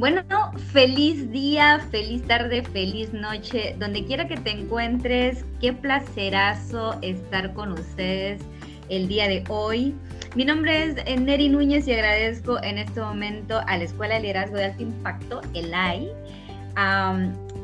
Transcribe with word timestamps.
Bueno, 0.00 0.22
feliz 0.72 1.30
día, 1.30 1.78
feliz 1.90 2.26
tarde, 2.26 2.62
feliz 2.62 3.12
noche, 3.12 3.76
donde 3.78 4.02
quiera 4.06 4.26
que 4.26 4.38
te 4.38 4.50
encuentres, 4.50 5.44
qué 5.60 5.74
placerazo 5.74 6.98
estar 7.02 7.52
con 7.52 7.72
ustedes 7.72 8.40
el 8.88 9.08
día 9.08 9.28
de 9.28 9.44
hoy. 9.50 9.94
Mi 10.34 10.46
nombre 10.46 10.84
es 10.84 11.20
Neri 11.20 11.50
Núñez 11.50 11.86
y 11.86 11.92
agradezco 11.92 12.62
en 12.62 12.78
este 12.78 12.98
momento 13.02 13.60
a 13.66 13.76
la 13.76 13.84
Escuela 13.84 14.14
de 14.14 14.22
Liderazgo 14.22 14.56
de 14.56 14.64
Alto 14.64 14.82
Impacto, 14.82 15.42
ELAI, 15.52 16.08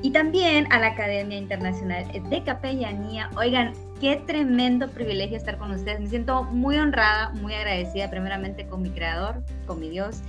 y 0.03 0.11
también 0.11 0.71
a 0.71 0.79
la 0.79 0.89
Academia 0.89 1.39
Internacional 1.39 2.05
de 2.29 2.43
Capellanía. 2.43 3.31
Oigan, 3.39 3.73
qué 3.99 4.23
tremendo 4.27 4.91
privilegio 4.91 5.39
estar 5.39 5.57
con 5.57 5.71
ustedes. 5.71 6.01
Me 6.01 6.09
siento 6.09 6.45
muy 6.45 6.77
honrada, 6.77 7.31
muy 7.31 7.55
agradecida 7.55 8.11
primeramente 8.11 8.67
con 8.67 8.83
mi 8.83 8.91
creador, 8.91 9.43
con 9.67 9.81
mi 9.81 9.89
Dios 9.89 10.21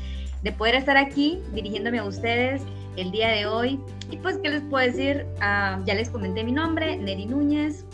de 0.43 0.52
poder 0.52 0.75
estar 0.75 0.97
aquí 0.97 1.39
dirigiéndome 1.53 1.99
a 1.99 2.03
ustedes 2.03 2.61
el 2.95 3.11
día 3.11 3.30
de 3.30 3.45
hoy. 3.45 3.80
Y 4.11 4.17
pues, 4.17 4.38
¿qué 4.38 4.49
les 4.49 4.61
puedo 4.63 4.85
decir? 4.85 5.25
Ah, 5.41 5.79
ya 5.85 5.95
les 5.95 6.09
comenté 6.09 6.44
mi 6.44 6.52
nombre, 6.52 6.97
Neri 6.97 7.25
Núñez, 7.25 7.85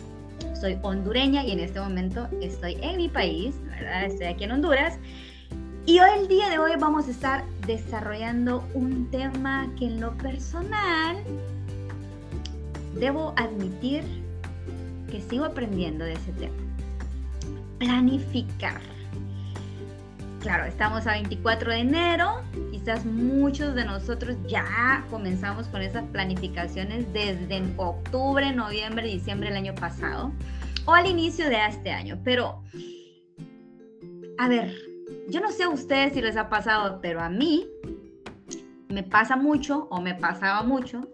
soy 0.59 0.77
hondureña 0.81 1.44
y 1.44 1.52
en 1.52 1.59
este 1.59 1.80
momento 1.80 2.27
estoy 2.41 2.77
en 2.81 2.97
mi 2.97 3.09
país, 3.09 3.53
¿verdad? 3.66 4.05
Estoy 4.05 4.27
aquí 4.27 4.45
en 4.45 4.53
Honduras. 4.53 4.97
Y 5.85 6.00
hoy, 6.00 6.09
el 6.22 6.27
día 6.30 6.50
de 6.50 6.58
hoy, 6.58 6.72
vamos 6.80 7.09
a 7.09 7.11
estar 7.11 7.44
desarrollando 7.67 8.63
un 8.73 9.11
tema 9.11 9.69
que 9.78 9.88
en 9.88 10.00
lo 10.00 10.17
personal 10.17 11.17
debo 12.95 13.33
admitir 13.35 14.03
que 15.11 15.22
sigo 15.22 15.44
aprendiendo 15.44 16.05
de 16.05 16.13
ese 16.13 16.31
tema. 16.31 16.55
Planificar 17.80 18.80
claro, 20.44 20.66
estamos 20.66 21.08
a 21.08 21.13
24 21.13 21.72
de 21.72 21.80
enero, 21.80 22.44
quizás 22.69 23.05
muchos 23.05 23.75
de 23.75 23.86
nosotros 23.86 24.36
ya 24.45 25.05
comenzamos 25.09 25.69
con 25.69 25.81
esas 25.81 26.03
planificaciones 26.09 27.12
desde 27.13 27.63
octubre, 27.78 28.51
noviembre, 28.51 29.07
diciembre 29.07 29.47
del 29.47 29.57
año 29.57 29.73
pasado 29.73 30.34
o 30.85 30.94
al 30.94 31.07
inicio 31.07 31.47
de 31.47 31.66
este 31.66 31.91
año. 31.91 32.19
Pero, 32.25 32.62
a 34.38 34.50
ver, 34.50 34.75
yo 35.29 35.40
no 35.40 35.50
sé 35.50 35.63
a 35.63 35.69
ustedes 35.69 36.12
si 36.12 36.22
les 36.22 36.35
ha 36.35 36.50
pasado, 36.50 37.00
pero 37.01 37.22
a 37.22 37.29
mí 37.29 37.66
me 38.89 39.01
pasa 39.01 39.38
mucho 39.38 39.88
o 39.91 40.01
me 40.01 40.13
pasaba 40.13 40.62
mucho 40.62 41.07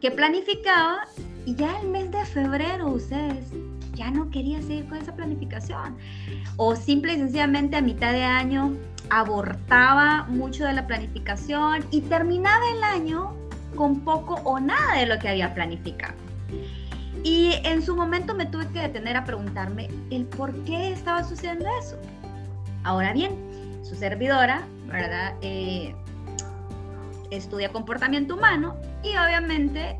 que 0.00 0.10
planificaba 0.10 1.06
y 1.44 1.54
ya 1.54 1.80
el 1.80 1.88
mes 1.88 2.10
de 2.10 2.24
febrero 2.24 2.88
ustedes 2.88 3.52
ya 3.96 4.10
no 4.10 4.30
quería 4.30 4.62
seguir 4.62 4.86
con 4.86 4.98
esa 4.98 5.16
planificación. 5.16 5.96
O 6.56 6.76
simple 6.76 7.14
y 7.14 7.16
sencillamente 7.16 7.76
a 7.76 7.80
mitad 7.80 8.12
de 8.12 8.22
año 8.22 8.76
abortaba 9.10 10.24
mucho 10.28 10.64
de 10.64 10.74
la 10.74 10.86
planificación 10.86 11.84
y 11.90 12.02
terminaba 12.02 12.62
el 12.76 12.84
año 12.84 13.34
con 13.74 14.00
poco 14.00 14.34
o 14.44 14.60
nada 14.60 14.96
de 14.98 15.06
lo 15.06 15.18
que 15.18 15.28
había 15.28 15.54
planificado. 15.54 16.14
Y 17.24 17.54
en 17.64 17.82
su 17.82 17.96
momento 17.96 18.34
me 18.34 18.46
tuve 18.46 18.68
que 18.68 18.80
detener 18.80 19.16
a 19.16 19.24
preguntarme 19.24 19.88
el 20.10 20.26
por 20.26 20.52
qué 20.64 20.92
estaba 20.92 21.24
sucediendo 21.24 21.66
eso. 21.80 21.96
Ahora 22.84 23.12
bien, 23.12 23.34
su 23.82 23.96
servidora, 23.96 24.62
¿verdad? 24.86 25.34
Eh, 25.40 25.94
estudia 27.30 27.72
comportamiento 27.72 28.34
humano 28.36 28.76
y 29.02 29.08
obviamente 29.16 29.98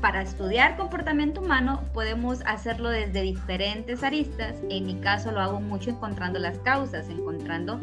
para 0.00 0.22
estudiar 0.22 0.76
comportamiento 0.76 1.40
humano 1.40 1.82
podemos 1.92 2.40
hacerlo 2.46 2.90
desde 2.90 3.22
diferentes 3.22 4.02
aristas. 4.02 4.56
En 4.70 4.86
mi 4.86 4.96
caso 4.96 5.32
lo 5.32 5.40
hago 5.40 5.60
mucho 5.60 5.90
encontrando 5.90 6.38
las 6.38 6.58
causas, 6.58 7.08
encontrando 7.08 7.80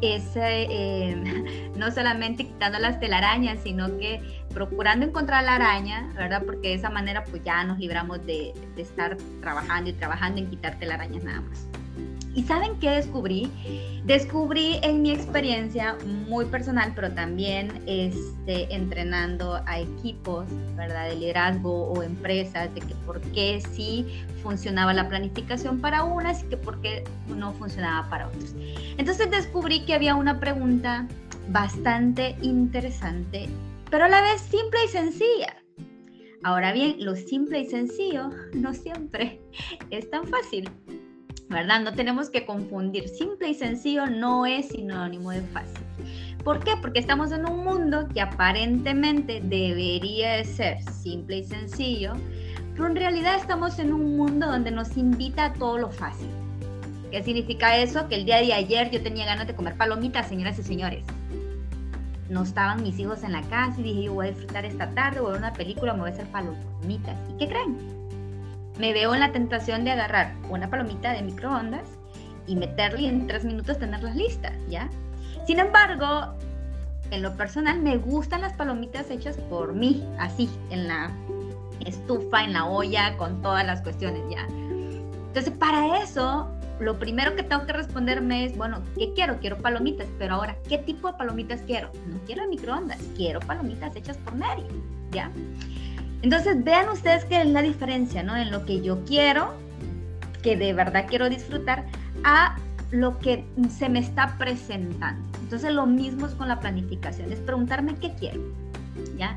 ese, 0.00 0.66
eh, 0.70 1.70
no 1.76 1.90
solamente 1.90 2.46
quitando 2.46 2.78
las 2.78 3.00
telarañas, 3.00 3.60
sino 3.62 3.98
que 3.98 4.20
procurando 4.52 5.06
encontrar 5.06 5.44
la 5.44 5.56
araña, 5.56 6.12
¿verdad? 6.14 6.42
Porque 6.44 6.68
de 6.68 6.74
esa 6.74 6.90
manera 6.90 7.24
pues 7.24 7.42
ya 7.44 7.64
nos 7.64 7.78
libramos 7.78 8.24
de, 8.26 8.52
de 8.74 8.82
estar 8.82 9.16
trabajando 9.40 9.90
y 9.90 9.92
trabajando 9.94 10.40
en 10.40 10.50
quitar 10.50 10.78
telarañas 10.78 11.24
nada 11.24 11.40
más. 11.40 11.66
¿Y 12.34 12.42
saben 12.42 12.78
qué 12.80 12.90
descubrí? 12.90 13.48
Descubrí 14.04 14.80
en 14.82 15.02
mi 15.02 15.12
experiencia 15.12 15.96
muy 16.28 16.46
personal, 16.46 16.92
pero 16.94 17.12
también 17.12 17.82
este, 17.86 18.74
entrenando 18.74 19.60
a 19.66 19.78
equipos, 19.78 20.46
¿verdad? 20.76 21.10
De 21.10 21.16
liderazgo 21.16 21.92
o 21.92 22.02
empresas, 22.02 22.74
de 22.74 22.80
que 22.80 22.94
por 23.06 23.20
qué 23.32 23.62
sí 23.72 24.06
funcionaba 24.42 24.92
la 24.92 25.08
planificación 25.08 25.80
para 25.80 26.02
unas 26.02 26.42
y 26.42 26.46
que 26.46 26.56
por 26.56 26.80
qué 26.80 27.04
no 27.28 27.52
funcionaba 27.52 28.10
para 28.10 28.26
otras. 28.26 28.54
Entonces 28.98 29.30
descubrí 29.30 29.84
que 29.84 29.94
había 29.94 30.16
una 30.16 30.40
pregunta 30.40 31.06
bastante 31.48 32.36
interesante, 32.42 33.48
pero 33.90 34.06
a 34.06 34.08
la 34.08 34.20
vez 34.22 34.40
simple 34.40 34.84
y 34.84 34.88
sencilla. 34.88 35.56
Ahora 36.42 36.72
bien, 36.72 36.96
lo 36.98 37.16
simple 37.16 37.60
y 37.60 37.66
sencillo 37.66 38.28
no 38.52 38.74
siempre 38.74 39.40
es 39.90 40.10
tan 40.10 40.26
fácil. 40.26 40.68
¿Verdad? 41.54 41.80
No 41.80 41.94
tenemos 41.94 42.28
que 42.28 42.44
confundir. 42.44 43.08
Simple 43.08 43.48
y 43.48 43.54
sencillo 43.54 44.06
no 44.06 44.44
es 44.44 44.68
sinónimo 44.68 45.30
de 45.30 45.40
fácil. 45.40 45.84
¿Por 46.42 46.62
qué? 46.62 46.72
Porque 46.82 46.98
estamos 46.98 47.32
en 47.32 47.48
un 47.48 47.64
mundo 47.64 48.06
que 48.12 48.20
aparentemente 48.20 49.40
debería 49.42 50.32
de 50.32 50.44
ser 50.44 50.82
simple 50.82 51.38
y 51.38 51.44
sencillo, 51.44 52.12
pero 52.72 52.88
en 52.88 52.96
realidad 52.96 53.36
estamos 53.36 53.78
en 53.78 53.94
un 53.94 54.16
mundo 54.16 54.46
donde 54.46 54.70
nos 54.70 54.96
invita 54.98 55.46
a 55.46 55.52
todo 55.54 55.78
lo 55.78 55.90
fácil. 55.90 56.28
¿Qué 57.10 57.22
significa 57.22 57.78
eso? 57.78 58.08
Que 58.08 58.16
el 58.16 58.26
día 58.26 58.38
de 58.38 58.52
ayer 58.52 58.90
yo 58.90 59.02
tenía 59.02 59.24
ganas 59.24 59.46
de 59.46 59.54
comer 59.54 59.76
palomitas, 59.76 60.28
señoras 60.28 60.58
y 60.58 60.64
señores. 60.64 61.04
No 62.28 62.42
estaban 62.42 62.82
mis 62.82 62.98
hijos 62.98 63.22
en 63.22 63.32
la 63.32 63.42
casa 63.42 63.80
y 63.80 63.84
dije, 63.84 64.02
yo 64.04 64.14
voy 64.14 64.26
a 64.26 64.30
disfrutar 64.30 64.64
esta 64.64 64.90
tarde, 64.90 65.20
voy 65.20 65.28
a 65.28 65.32
ver 65.32 65.40
una 65.40 65.52
película, 65.52 65.94
me 65.94 66.00
voy 66.00 66.10
a 66.10 66.12
hacer 66.12 66.26
palomitas. 66.26 67.16
¿Y 67.30 67.38
qué 67.38 67.48
creen? 67.48 67.93
Me 68.78 68.92
veo 68.92 69.14
en 69.14 69.20
la 69.20 69.32
tentación 69.32 69.84
de 69.84 69.92
agarrar 69.92 70.34
una 70.50 70.68
palomita 70.68 71.12
de 71.12 71.22
microondas 71.22 71.88
y 72.46 72.56
meterla 72.56 73.00
y 73.00 73.06
en 73.06 73.26
tres 73.26 73.44
minutos 73.44 73.78
tenerlas 73.78 74.16
listas, 74.16 74.52
¿ya? 74.68 74.88
Sin 75.46 75.58
embargo, 75.60 76.34
en 77.10 77.22
lo 77.22 77.36
personal 77.36 77.80
me 77.80 77.96
gustan 77.96 78.40
las 78.40 78.52
palomitas 78.54 79.10
hechas 79.10 79.36
por 79.36 79.74
mí, 79.74 80.06
así, 80.18 80.50
en 80.70 80.88
la 80.88 81.10
estufa, 81.86 82.44
en 82.44 82.52
la 82.52 82.66
olla, 82.66 83.16
con 83.16 83.42
todas 83.42 83.64
las 83.64 83.82
cuestiones, 83.82 84.22
¿ya? 84.30 84.46
Entonces, 85.28 85.52
para 85.58 86.02
eso, 86.02 86.50
lo 86.80 86.98
primero 86.98 87.34
que 87.36 87.42
tengo 87.42 87.66
que 87.66 87.72
responderme 87.72 88.44
es, 88.44 88.56
bueno, 88.56 88.82
¿qué 88.96 89.12
quiero? 89.14 89.38
Quiero 89.38 89.58
palomitas, 89.58 90.06
pero 90.18 90.34
ahora, 90.36 90.56
¿qué 90.68 90.78
tipo 90.78 91.08
de 91.08 91.18
palomitas 91.18 91.60
quiero? 91.62 91.90
No 92.06 92.18
quiero 92.26 92.48
microondas, 92.48 93.00
quiero 93.16 93.40
palomitas 93.40 93.94
hechas 93.96 94.16
por 94.18 94.34
Mary, 94.34 94.64
¿ya? 95.10 95.30
Entonces 96.24 96.64
vean 96.64 96.88
ustedes 96.88 97.26
qué 97.26 97.42
es 97.42 97.46
la 97.48 97.60
diferencia, 97.60 98.22
¿no? 98.22 98.34
En 98.34 98.50
lo 98.50 98.64
que 98.64 98.80
yo 98.80 99.04
quiero, 99.04 99.52
que 100.42 100.56
de 100.56 100.72
verdad 100.72 101.04
quiero 101.06 101.28
disfrutar, 101.28 101.84
a 102.24 102.56
lo 102.92 103.18
que 103.18 103.44
se 103.68 103.90
me 103.90 103.98
está 103.98 104.38
presentando. 104.38 105.22
Entonces 105.42 105.74
lo 105.74 105.84
mismo 105.84 106.26
es 106.26 106.34
con 106.34 106.48
la 106.48 106.60
planificación, 106.60 107.30
es 107.30 107.40
preguntarme 107.40 107.96
qué 107.96 108.14
quiero, 108.14 108.40
¿ya? 109.18 109.36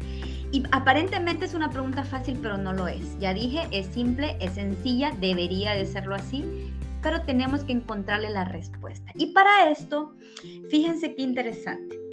Y 0.54 0.64
aparentemente 0.72 1.44
es 1.44 1.54
una 1.54 1.70
pregunta 1.70 2.06
fácil, 2.06 2.40
pero 2.42 2.58
no 2.58 2.72
lo 2.72 2.88
es. 2.88 3.20
Ya 3.20 3.34
dije, 3.34 3.68
es 3.72 3.88
simple, 3.88 4.38
es 4.40 4.54
sencilla, 4.54 5.12
debería 5.20 5.74
de 5.74 5.86
serlo 5.86 6.16
así, 6.16 6.72
pero 7.04 7.22
tenemos 7.24 7.66
que 7.66 7.74
encontrarle 7.74 8.30
la 8.30 8.46
respuesta. 8.46 9.12
Y 9.14 9.34
para 9.34 9.70
esto, 9.70 10.16
fíjense 10.70 11.16
qué 11.16 11.22
interesante. 11.22 12.07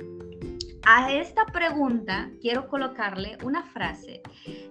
A 0.87 1.11
esta 1.11 1.47
pregunta 1.47 2.29
quiero 2.41 2.69
colocarle 2.69 3.39
una 3.43 3.63
frase 3.63 4.23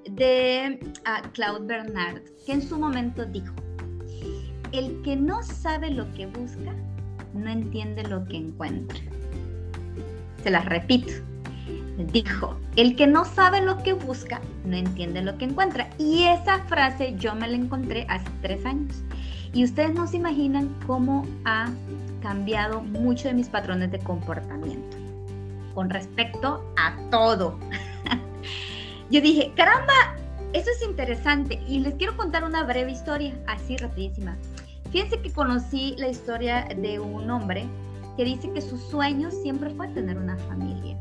de 0.10 0.80
uh, 0.82 1.30
Claude 1.34 1.66
Bernard, 1.66 2.22
que 2.46 2.54
en 2.54 2.62
su 2.62 2.78
momento 2.78 3.26
dijo, 3.26 3.54
el 4.72 5.02
que 5.02 5.16
no 5.16 5.42
sabe 5.42 5.90
lo 5.90 6.12
que 6.14 6.28
busca, 6.28 6.74
no 7.34 7.50
entiende 7.50 8.04
lo 8.04 8.26
que 8.26 8.38
encuentra. 8.38 9.00
Se 10.44 10.52
las 10.52 10.66
repito. 10.66 11.14
Dijo, 12.12 12.58
el 12.76 12.96
que 12.96 13.06
no 13.06 13.24
sabe 13.24 13.62
lo 13.62 13.78
que 13.78 13.94
busca, 13.94 14.42
no 14.66 14.76
entiende 14.76 15.22
lo 15.22 15.38
que 15.38 15.46
encuentra. 15.46 15.90
Y 16.00 16.24
esa 16.24 16.60
frase 16.64 17.16
yo 17.18 17.36
me 17.36 17.48
la 17.48 17.56
encontré 17.56 18.06
hace 18.10 18.28
tres 18.42 18.66
años. 18.66 19.04
Y 19.54 19.64
ustedes 19.64 19.94
no 19.94 20.08
se 20.08 20.18
imaginan 20.18 20.76
cómo 20.88 21.26
ha 21.46 21.70
cambiado 22.22 22.82
mucho 22.82 23.28
de 23.28 23.36
mis 23.36 23.48
patrones 23.48 23.92
de 23.92 24.00
comportamiento 24.00 24.93
con 25.74 25.90
respecto 25.90 26.64
a 26.78 26.96
todo. 27.10 27.58
Yo 29.10 29.22
dije, 29.22 29.52
caramba, 29.56 30.16
eso 30.54 30.70
es 30.70 30.84
interesante 30.84 31.62
y 31.68 31.80
les 31.80 31.96
quiero 31.96 32.16
contar 32.16 32.44
una 32.44 32.64
breve 32.64 32.92
historia, 32.92 33.34
así 33.48 33.78
rapidísima. 33.78 34.38
Fíjense 34.92 35.20
que 35.22 35.32
conocí 35.32 35.96
la 35.98 36.08
historia 36.08 36.68
de 36.78 37.00
un 37.00 37.30
hombre 37.30 37.66
que 38.16 38.24
dice 38.24 38.52
que 38.52 38.62
su 38.62 38.78
sueño 38.78 39.32
siempre 39.32 39.72
fue 39.72 39.88
tener 39.90 40.18
una 40.18 40.38
familia. 40.38 40.98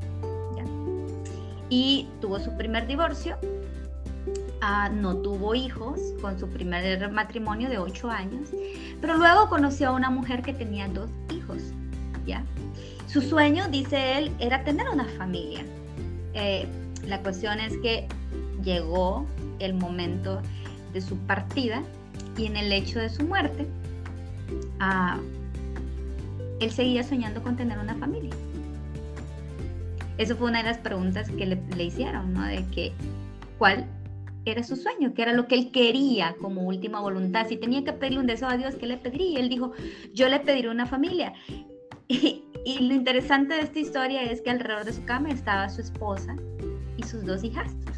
Y 1.68 2.08
tuvo 2.20 2.38
su 2.38 2.54
primer 2.56 2.86
divorcio, 2.86 3.36
ah, 4.60 4.88
no 4.90 5.16
tuvo 5.16 5.54
hijos 5.54 6.00
con 6.20 6.38
su 6.38 6.48
primer 6.48 7.10
matrimonio 7.10 7.68
de 7.68 7.78
ocho 7.78 8.10
años, 8.10 8.50
pero 9.00 9.16
luego 9.16 9.48
conoció 9.48 9.88
a 9.88 9.92
una 9.92 10.10
mujer 10.10 10.42
que 10.42 10.52
tenía 10.52 10.88
dos 10.88 11.10
hijos. 11.30 11.72
Su 13.06 13.20
sueño, 13.20 13.68
dice 13.68 14.18
él, 14.18 14.30
era 14.38 14.64
tener 14.64 14.88
una 14.88 15.04
familia. 15.04 15.64
Eh, 16.34 16.66
la 17.06 17.20
cuestión 17.20 17.60
es 17.60 17.76
que 17.78 18.08
llegó 18.62 19.26
el 19.58 19.74
momento 19.74 20.40
de 20.92 21.00
su 21.00 21.16
partida 21.18 21.82
y 22.36 22.46
en 22.46 22.56
el 22.56 22.72
hecho 22.72 22.98
de 23.00 23.10
su 23.10 23.24
muerte, 23.24 23.66
ah, 24.80 25.18
él 26.60 26.70
seguía 26.70 27.02
soñando 27.02 27.42
con 27.42 27.56
tener 27.56 27.78
una 27.78 27.94
familia. 27.96 28.30
Eso 30.18 30.36
fue 30.36 30.48
una 30.48 30.58
de 30.58 30.64
las 30.64 30.78
preguntas 30.78 31.30
que 31.30 31.46
le, 31.46 31.84
hicieron, 31.84 32.32
¿no? 32.32 32.44
De 32.46 32.64
que, 32.70 32.92
¿cuál 33.58 33.86
era 34.44 34.62
su 34.62 34.76
sueño? 34.76 35.14
¿Qué 35.14 35.22
era 35.22 35.32
lo 35.32 35.48
que 35.48 35.54
él 35.54 35.70
quería 35.72 36.36
como 36.40 36.62
última 36.62 37.00
voluntad? 37.00 37.46
Si 37.48 37.56
tenía 37.56 37.82
que 37.82 37.92
pedirle 37.92 38.20
un 38.20 38.26
deseo 38.26 38.48
a 38.48 38.56
Dios, 38.56 38.74
¿qué 38.76 38.86
le 38.86 38.98
pediría? 38.98 39.40
Él 39.40 39.48
dijo, 39.48 39.72
yo 40.14 40.28
le 40.28 40.40
pediré 40.40 40.68
una 40.68 40.86
familia. 40.86 41.32
Y, 42.64 42.78
lo 42.78 42.94
interesante 42.94 43.54
de 43.54 43.62
esta 43.62 43.78
historia 43.78 44.22
es 44.22 44.42
que 44.42 44.50
alrededor 44.50 44.84
de 44.84 44.92
su 44.92 45.04
cama 45.04 45.30
estaba 45.30 45.68
su 45.68 45.80
esposa 45.80 46.36
y 46.96 47.02
sus 47.02 47.24
dos 47.24 47.42
hijastros. 47.42 47.96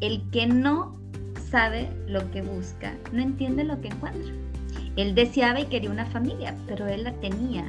El 0.00 0.22
que 0.30 0.46
no 0.46 0.96
sabe 1.50 1.90
lo 2.06 2.30
que 2.30 2.42
busca, 2.42 2.94
no 3.12 3.22
entiende 3.22 3.64
lo 3.64 3.80
que 3.80 3.88
encuentra. 3.88 4.32
Él 4.96 5.14
deseaba 5.14 5.60
y 5.60 5.66
quería 5.66 5.90
una 5.90 6.06
familia, 6.06 6.54
pero 6.66 6.86
él 6.86 7.04
la 7.04 7.12
tenía 7.14 7.64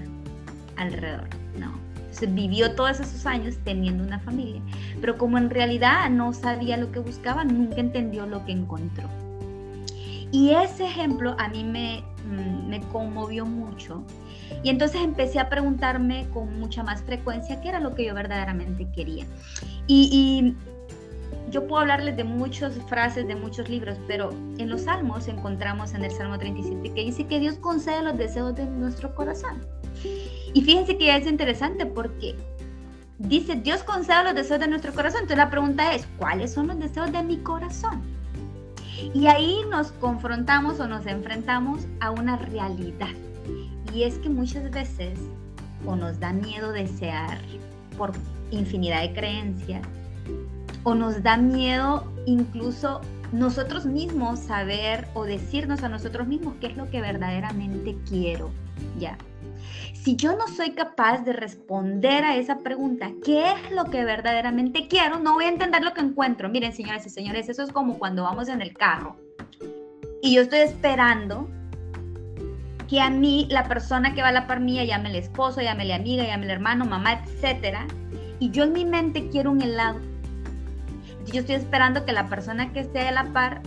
alrededor, 0.76 1.30
¿no? 1.58 1.74
Entonces 1.96 2.34
vivió 2.34 2.76
todos 2.76 3.00
esos 3.00 3.26
años 3.26 3.58
teniendo 3.64 4.04
una 4.04 4.20
familia, 4.20 4.62
pero 5.00 5.18
como 5.18 5.38
en 5.38 5.50
realidad 5.50 6.10
no 6.10 6.34
sabía 6.34 6.76
lo 6.78 6.92
que 6.92 7.00
buscaba, 7.00 7.46
nunca 7.46 7.80
entendió 7.80 8.26
lo 8.26 8.46
que 8.46 8.52
encontró. 8.52 9.08
Y 10.32 10.52
ese 10.52 10.86
ejemplo 10.86 11.36
a 11.40 11.48
mí 11.48 11.64
me, 11.64 12.04
mm, 12.26 12.68
me 12.68 12.82
conmovió 12.92 13.46
mucho 13.46 14.04
y 14.64 14.70
entonces 14.70 15.02
empecé 15.02 15.40
a 15.40 15.50
preguntarme 15.50 16.28
con 16.34 16.60
mucha 16.60 16.84
más 16.84 17.02
frecuencia 17.02 17.60
qué 17.62 17.70
era 17.70 17.80
lo 17.80 17.96
que 17.96 18.06
yo 18.06 18.14
verdaderamente 18.14 18.88
quería. 18.92 19.26
Y, 19.88 20.56
yo 21.50 21.68
puedo 21.68 21.82
hablarles 21.82 22.16
de 22.16 22.24
muchas 22.24 22.74
frases, 22.88 23.28
de 23.28 23.36
muchos 23.36 23.68
libros, 23.68 23.98
pero 24.08 24.30
en 24.58 24.70
los 24.70 24.84
salmos 24.84 25.28
encontramos 25.28 25.94
en 25.94 26.06
el 26.06 26.12
Salmo 26.12 26.38
37 26.38 26.94
que 26.94 27.04
dice 27.04 27.28
que 27.28 27.40
Dios 27.40 27.56
concede 27.56 28.02
los 28.04 28.18
deseos 28.18 28.56
de 28.56 28.66
nuestro 28.66 29.14
corazón. 29.16 29.62
Y 30.54 30.62
fíjense 30.62 30.98
que 30.98 31.14
es 31.14 31.28
interesante 31.28 31.86
porque 31.86 32.38
dice 33.18 33.56
Dios 33.56 33.84
concede 33.84 34.24
los 34.24 34.36
deseos 34.36 34.62
de 34.62 34.68
nuestro 34.68 34.94
corazón. 34.94 35.24
Entonces 35.24 35.38
la 35.38 35.50
pregunta 35.50 35.94
es, 35.94 36.08
¿cuáles 36.18 36.54
son 36.54 36.68
los 36.68 36.80
deseos 36.80 37.12
de 37.12 37.22
mi 37.22 37.38
corazón? 37.38 38.02
Y 39.14 39.28
ahí 39.28 39.58
nos 39.70 39.92
confrontamos 39.94 40.80
o 40.80 40.88
nos 40.88 41.06
enfrentamos 41.06 41.82
a 42.00 42.12
una 42.12 42.38
realidad. 42.38 43.10
Y 43.94 44.04
es 44.04 44.18
que 44.20 44.30
muchas 44.30 44.70
veces 44.72 45.20
o 45.86 45.96
nos 45.96 46.20
da 46.20 46.32
miedo 46.32 46.72
desear 46.72 47.40
por 47.98 48.12
infinidad 48.52 49.02
de 49.02 49.14
creencias, 49.14 49.82
o 50.84 50.96
nos 50.96 51.22
da 51.24 51.38
miedo 51.38 52.06
incluso 52.26 53.02
nosotros 53.32 53.86
mismos 53.86 54.40
saber 54.40 55.08
o 55.14 55.24
decirnos 55.24 55.84
a 55.84 55.90
nosotros 55.90 56.28
mismos 56.28 56.56
qué 56.60 56.68
es 56.68 56.78
lo 56.78 56.90
que 56.90 57.02
verdaderamente 57.02 57.98
quiero, 58.08 58.52
¿ya? 59.00 59.18
Si 59.94 60.16
yo 60.16 60.36
no 60.36 60.48
soy 60.48 60.72
capaz 60.72 61.20
de 61.20 61.34
responder 61.34 62.24
a 62.24 62.36
esa 62.36 62.58
pregunta, 62.60 63.12
¿qué 63.24 63.52
es 63.52 63.72
lo 63.72 63.86
que 63.86 64.04
verdaderamente 64.04 64.88
quiero? 64.88 65.20
No 65.20 65.34
voy 65.34 65.46
a 65.46 65.50
entender 65.50 65.84
lo 65.84 65.94
que 65.94 66.02
encuentro. 66.02 66.50
Miren, 66.50 66.74
señoras 66.74 67.06
y 67.06 67.10
señores, 67.10 67.48
eso 67.50 67.62
es 67.62 67.72
como 67.72 68.00
cuando 68.00 68.24
vamos 68.24 68.50
en 68.50 68.62
el 68.62 68.74
carro 68.74 69.16
y 70.22 70.36
yo 70.36 70.42
estoy 70.42 70.60
esperando 70.60 71.50
que 72.92 73.00
a 73.00 73.10
mí 73.10 73.48
la 73.50 73.70
persona 73.70 74.14
que 74.14 74.22
va 74.22 74.28
a 74.28 74.34
la 74.34 74.48
par 74.48 74.60
mía, 74.60 74.84
llame 74.84 75.12
el 75.12 75.16
esposo, 75.16 75.62
llame 75.62 75.86
la 75.86 75.96
amiga, 75.96 76.26
llame 76.26 76.44
el 76.44 76.52
hermano, 76.52 76.84
mamá, 76.84 77.24
etcétera, 77.24 77.88
y 78.38 78.52
yo 78.52 78.66
en 78.66 78.74
mi 78.74 78.84
mente 78.84 79.30
quiero 79.30 79.50
un 79.52 79.62
helado. 79.62 80.02
Yo 81.26 81.40
estoy 81.40 81.56
esperando 81.56 82.04
que 82.04 82.12
la 82.12 82.28
persona 82.28 82.74
que 82.74 82.82
esté 82.82 83.08
a 83.08 83.14
la 83.14 83.32
par 83.32 83.62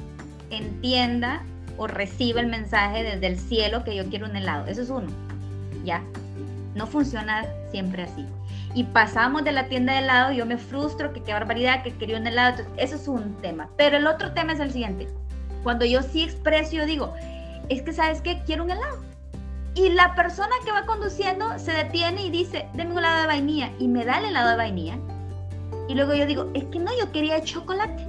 entienda 0.50 1.42
o 1.78 1.86
reciba 1.86 2.42
el 2.42 2.48
mensaje 2.48 3.02
desde 3.02 3.26
el 3.26 3.38
cielo 3.38 3.82
que 3.82 3.96
yo 3.96 4.04
quiero 4.10 4.26
un 4.26 4.36
helado. 4.36 4.66
Eso 4.66 4.82
es 4.82 4.90
uno. 4.90 5.06
Ya. 5.86 6.02
No 6.74 6.86
funciona 6.86 7.46
siempre 7.70 8.02
así. 8.02 8.26
Y 8.74 8.84
pasamos 8.84 9.42
de 9.42 9.52
la 9.52 9.68
tienda 9.68 9.94
de 9.94 10.00
helado, 10.00 10.32
yo 10.32 10.44
me 10.44 10.58
frustro, 10.58 11.14
que 11.14 11.22
qué 11.22 11.32
barbaridad, 11.32 11.82
que 11.82 11.96
quería 11.96 12.18
un 12.18 12.26
helado. 12.26 12.62
eso 12.76 12.96
es 12.96 13.08
un 13.08 13.34
tema. 13.36 13.70
Pero 13.78 13.96
el 13.96 14.06
otro 14.06 14.34
tema 14.34 14.52
es 14.52 14.60
el 14.60 14.70
siguiente. 14.70 15.08
Cuando 15.62 15.86
yo 15.86 16.02
sí 16.02 16.24
expreso, 16.24 16.72
yo 16.72 16.84
digo, 16.84 17.14
es 17.70 17.80
que 17.80 17.94
sabes 17.94 18.20
qué, 18.20 18.42
quiero 18.44 18.64
un 18.64 18.70
helado 18.70 19.13
y 19.74 19.88
la 19.90 20.14
persona 20.14 20.52
que 20.64 20.70
va 20.70 20.86
conduciendo 20.86 21.58
se 21.58 21.72
detiene 21.72 22.26
y 22.26 22.30
dice, 22.30 22.68
deme 22.74 22.92
un 22.92 22.98
helado 22.98 23.22
de 23.22 23.26
vainilla. 23.26 23.70
Y 23.78 23.88
me 23.88 24.04
da 24.04 24.18
el 24.18 24.26
helado 24.26 24.50
de 24.50 24.56
vainilla. 24.56 24.98
Y 25.88 25.94
luego 25.94 26.14
yo 26.14 26.26
digo, 26.26 26.50
es 26.54 26.64
que 26.66 26.78
no, 26.78 26.90
yo 26.98 27.10
quería 27.10 27.42
chocolate. 27.42 28.06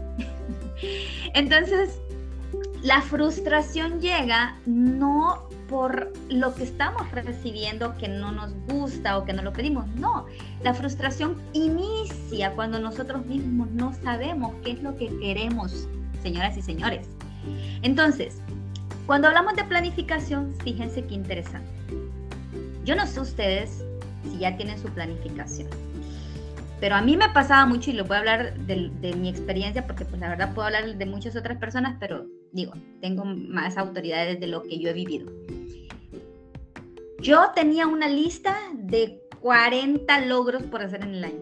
Entonces, 1.33 1.99
la 2.83 3.01
frustración 3.01 3.99
llega 3.99 4.59
no 4.67 5.49
por 5.67 6.13
lo 6.29 6.53
que 6.53 6.63
estamos 6.63 7.09
recibiendo 7.11 7.97
que 7.97 8.07
no 8.07 8.31
nos 8.31 8.53
gusta 8.67 9.17
o 9.17 9.25
que 9.25 9.33
no 9.33 9.41
lo 9.41 9.51
pedimos. 9.51 9.87
No, 9.95 10.27
la 10.61 10.75
frustración 10.75 11.41
inicia 11.53 12.51
cuando 12.51 12.79
nosotros 12.79 13.25
mismos 13.25 13.71
no 13.71 13.91
sabemos 14.03 14.53
qué 14.63 14.71
es 14.71 14.83
lo 14.83 14.95
que 14.95 15.07
queremos, 15.17 15.87
señoras 16.21 16.57
y 16.57 16.61
señores. 16.61 17.09
Entonces, 17.81 18.41
cuando 19.05 19.27
hablamos 19.27 19.55
de 19.55 19.63
planificación, 19.63 20.53
fíjense 20.63 21.05
qué 21.05 21.13
interesante. 21.13 21.69
Yo 22.83 22.95
no 22.95 23.05
sé 23.05 23.19
ustedes 23.19 23.83
si 24.23 24.39
ya 24.39 24.57
tienen 24.57 24.79
su 24.79 24.89
planificación, 24.89 25.69
pero 26.79 26.95
a 26.95 27.01
mí 27.01 27.15
me 27.15 27.29
pasaba 27.29 27.67
mucho 27.67 27.91
y 27.91 27.93
lo 27.93 28.05
voy 28.05 28.17
a 28.17 28.19
hablar 28.19 28.57
de, 28.57 29.13
mi 29.15 29.29
experiencia 29.29 29.85
porque 29.85 30.05
pues 30.05 30.19
la 30.19 30.29
verdad 30.29 30.53
puedo 30.55 30.67
hablar 30.67 30.95
de 30.95 31.05
muchas 31.05 31.35
otras 31.35 31.57
personas, 31.59 31.97
pero 31.99 32.25
digo, 32.51 32.73
tengo 33.01 33.25
más 33.25 33.77
autoridades 33.77 34.39
de 34.39 34.47
lo 34.47 34.63
que 34.63 34.79
yo 34.79 34.89
he 34.89 34.93
vivido. 34.93 35.31
Yo 37.19 37.51
tenía 37.53 37.85
una 37.87 38.07
lista 38.07 38.57
de 38.73 39.21
40 39.41 40.25
logros 40.25 40.63
por 40.63 40.81
hacer 40.81 41.03
en 41.03 41.15
el 41.15 41.23
año. 41.23 41.41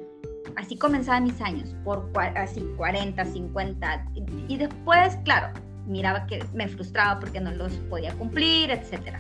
Así 0.57 0.77
comenzaban 0.77 1.23
mis 1.23 1.39
años, 1.41 1.73
por 1.83 2.11
así 2.35 2.61
40, 2.77 3.25
50. 3.25 4.05
y 4.47 4.57
después, 4.57 5.17
claro, 5.23 5.51
miraba 5.87 6.25
que 6.25 6.43
me 6.53 6.67
frustraba 6.67 7.19
porque 7.19 7.39
no 7.39 7.51
los 7.51 7.73
podía 7.89 8.13
cumplir, 8.13 8.71
etc. 8.71 9.17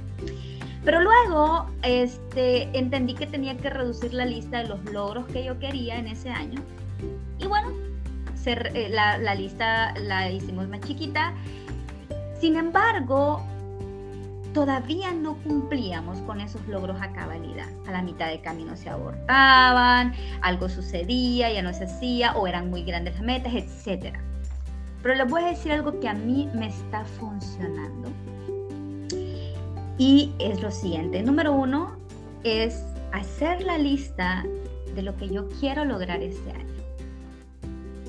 Pero 0.83 1.01
luego 1.01 1.69
este, 1.81 2.69
entendí 2.77 3.13
que 3.13 3.27
tenía 3.27 3.57
que 3.57 3.69
reducir 3.69 4.13
la 4.13 4.25
lista 4.25 4.59
de 4.59 4.69
los 4.69 4.83
logros 4.85 5.25
que 5.27 5.43
yo 5.43 5.57
quería 5.59 5.97
en 5.97 6.07
ese 6.07 6.29
año. 6.29 6.61
Y 7.39 7.47
bueno, 7.47 7.69
eh, 8.45 8.89
la, 8.89 9.17
la 9.17 9.35
lista 9.35 9.93
la 9.99 10.29
hicimos 10.29 10.67
más 10.67 10.81
chiquita. 10.81 11.33
Sin 12.39 12.57
embargo, 12.57 13.41
todavía 14.53 15.11
no 15.11 15.35
cumplíamos 15.37 16.19
con 16.21 16.41
esos 16.41 16.65
logros 16.67 17.01
a 17.01 17.11
cabalidad. 17.13 17.67
A 17.87 17.91
la 17.91 18.01
mitad 18.01 18.27
de 18.27 18.41
camino 18.41 18.75
se 18.75 18.89
abortaban, 18.89 20.13
algo 20.41 20.67
sucedía, 20.69 21.51
ya 21.51 21.61
no 21.61 21.73
se 21.73 21.85
hacía, 21.85 22.33
o 22.33 22.47
eran 22.47 22.69
muy 22.69 22.83
grandes 22.83 23.15
las 23.15 23.23
metas, 23.23 23.53
etcétera. 23.53 24.21
Pero 25.03 25.15
les 25.15 25.29
voy 25.29 25.43
a 25.43 25.47
decir 25.47 25.73
algo 25.73 25.99
que 25.99 26.07
a 26.07 26.13
mí 26.13 26.49
me 26.55 26.67
está 26.67 27.03
funcionando. 27.03 28.09
Y 29.97 30.31
es 30.39 30.61
lo 30.61 30.71
siguiente. 30.71 31.21
Número 31.21 31.51
uno 31.51 31.97
es 32.43 32.81
hacer 33.11 33.61
la 33.61 33.77
lista 33.77 34.43
de 34.95 35.01
lo 35.01 35.15
que 35.17 35.27
yo 35.27 35.49
quiero 35.59 35.83
lograr 35.83 36.23
este 36.23 36.51
año. 36.51 36.73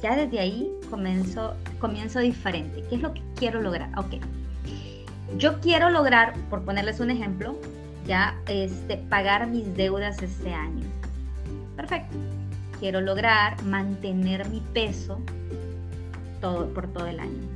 Ya 0.02 0.14
desde 0.14 0.38
ahí 0.38 0.70
comienzo, 0.88 1.54
comienzo 1.80 2.20
diferente. 2.20 2.84
¿Qué 2.88 2.94
es 2.94 3.02
lo 3.02 3.12
que 3.12 3.22
quiero 3.34 3.60
lograr? 3.60 3.90
Ok. 3.98 4.14
Yo 5.36 5.60
quiero 5.60 5.90
lograr, 5.90 6.34
por 6.48 6.64
ponerles 6.64 7.00
un 7.00 7.10
ejemplo, 7.10 7.58
ya 8.06 8.38
este, 8.46 8.98
pagar 8.98 9.48
mis 9.48 9.74
deudas 9.76 10.22
este 10.22 10.54
año. 10.54 10.84
Perfecto. 11.74 12.16
Quiero 12.78 13.00
lograr 13.00 13.60
mantener 13.64 14.48
mi 14.48 14.60
peso 14.72 15.18
por 16.44 16.92
todo 16.92 17.06
el 17.06 17.20
año. 17.20 17.48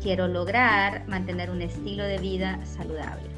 Quiero 0.00 0.28
lograr 0.28 1.06
mantener 1.08 1.50
un 1.50 1.62
estilo 1.62 2.04
de 2.04 2.18
vida 2.18 2.64
saludable. 2.64 3.28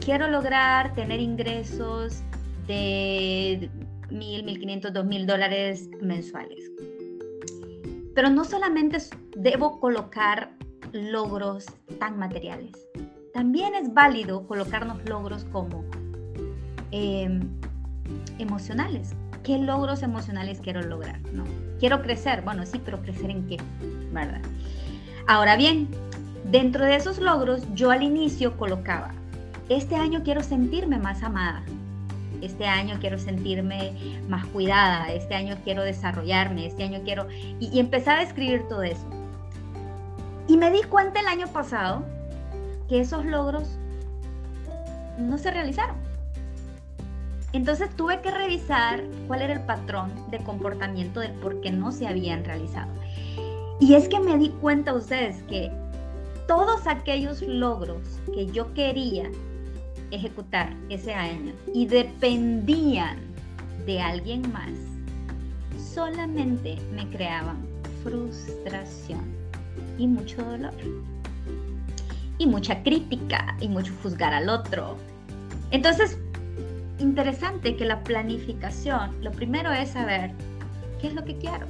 Quiero 0.00 0.28
lograr 0.28 0.94
tener 0.94 1.20
ingresos 1.20 2.22
de 2.66 3.70
mil, 4.10 4.44
mil 4.44 4.58
quinientos, 4.58 4.92
dos 4.92 5.04
mil 5.04 5.26
dólares 5.26 5.88
mensuales. 6.00 6.70
Pero 8.14 8.28
no 8.28 8.44
solamente 8.44 8.98
debo 9.36 9.80
colocar 9.80 10.50
logros 10.92 11.66
tan 11.98 12.18
materiales. 12.18 12.72
También 13.32 13.74
es 13.74 13.94
válido 13.94 14.46
colocarnos 14.46 14.98
logros 15.08 15.44
como 15.44 15.84
em, 16.90 17.40
emocionales. 18.38 19.14
¿Qué 19.42 19.58
logros 19.58 20.02
emocionales 20.02 20.60
quiero 20.60 20.82
lograr? 20.82 21.20
¿No? 21.32 21.44
Quiero 21.80 22.02
crecer. 22.02 22.42
Bueno, 22.42 22.64
sí, 22.66 22.80
pero 22.84 23.00
crecer 23.00 23.30
en 23.30 23.46
qué? 23.46 23.56
¿Verdad? 24.12 24.40
Ahora 25.26 25.56
bien, 25.56 25.88
dentro 26.44 26.84
de 26.84 26.96
esos 26.96 27.18
logros, 27.18 27.62
yo 27.74 27.90
al 27.90 28.02
inicio 28.02 28.56
colocaba, 28.56 29.12
este 29.68 29.96
año 29.96 30.22
quiero 30.22 30.42
sentirme 30.42 30.98
más 30.98 31.22
amada, 31.22 31.62
este 32.40 32.66
año 32.66 32.98
quiero 33.00 33.18
sentirme 33.18 33.92
más 34.28 34.44
cuidada, 34.46 35.12
este 35.12 35.34
año 35.34 35.56
quiero 35.64 35.82
desarrollarme, 35.82 36.66
este 36.66 36.82
año 36.82 37.00
quiero... 37.04 37.28
Y, 37.60 37.70
y 37.72 37.78
empezaba 37.78 38.18
a 38.18 38.22
escribir 38.22 38.64
todo 38.68 38.82
eso. 38.82 39.06
Y 40.48 40.56
me 40.56 40.70
di 40.70 40.82
cuenta 40.82 41.20
el 41.20 41.26
año 41.26 41.46
pasado 41.46 42.04
que 42.88 43.00
esos 43.00 43.24
logros 43.24 43.78
no 45.18 45.38
se 45.38 45.50
realizaron. 45.50 45.96
Entonces 47.52 47.94
tuve 47.96 48.20
que 48.22 48.30
revisar 48.30 49.02
cuál 49.26 49.42
era 49.42 49.52
el 49.52 49.60
patrón 49.60 50.10
de 50.30 50.38
comportamiento 50.38 51.20
del 51.20 51.32
por 51.32 51.60
qué 51.60 51.70
no 51.70 51.92
se 51.92 52.06
habían 52.06 52.44
realizado. 52.44 52.90
Y 53.82 53.94
es 53.94 54.08
que 54.08 54.20
me 54.20 54.38
di 54.38 54.50
cuenta 54.60 54.94
ustedes 54.94 55.42
que 55.48 55.68
todos 56.46 56.86
aquellos 56.86 57.42
logros 57.42 58.00
que 58.32 58.46
yo 58.46 58.72
quería 58.74 59.28
ejecutar 60.12 60.72
ese 60.88 61.12
año 61.12 61.52
y 61.74 61.86
dependían 61.86 63.18
de 63.84 64.00
alguien 64.00 64.42
más, 64.52 64.70
solamente 65.76 66.78
me 66.94 67.08
creaban 67.10 67.66
frustración 68.04 69.24
y 69.98 70.06
mucho 70.06 70.44
dolor. 70.44 70.74
Y 72.38 72.46
mucha 72.46 72.84
crítica 72.84 73.56
y 73.60 73.66
mucho 73.66 73.92
juzgar 74.00 74.32
al 74.32 74.48
otro. 74.48 74.96
Entonces, 75.72 76.18
interesante 77.00 77.74
que 77.74 77.84
la 77.84 78.00
planificación, 78.04 79.10
lo 79.24 79.32
primero 79.32 79.72
es 79.72 79.90
saber 79.90 80.30
qué 81.00 81.08
es 81.08 81.14
lo 81.14 81.24
que 81.24 81.36
quiero. 81.36 81.66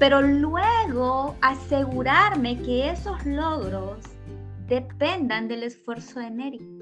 Pero 0.00 0.20
luego 0.20 1.36
asegurarme 1.40 2.60
que 2.60 2.90
esos 2.90 3.24
logros 3.24 4.00
dependan 4.66 5.46
del 5.46 5.62
esfuerzo 5.62 6.18
de 6.18 6.30
Neri 6.30 6.80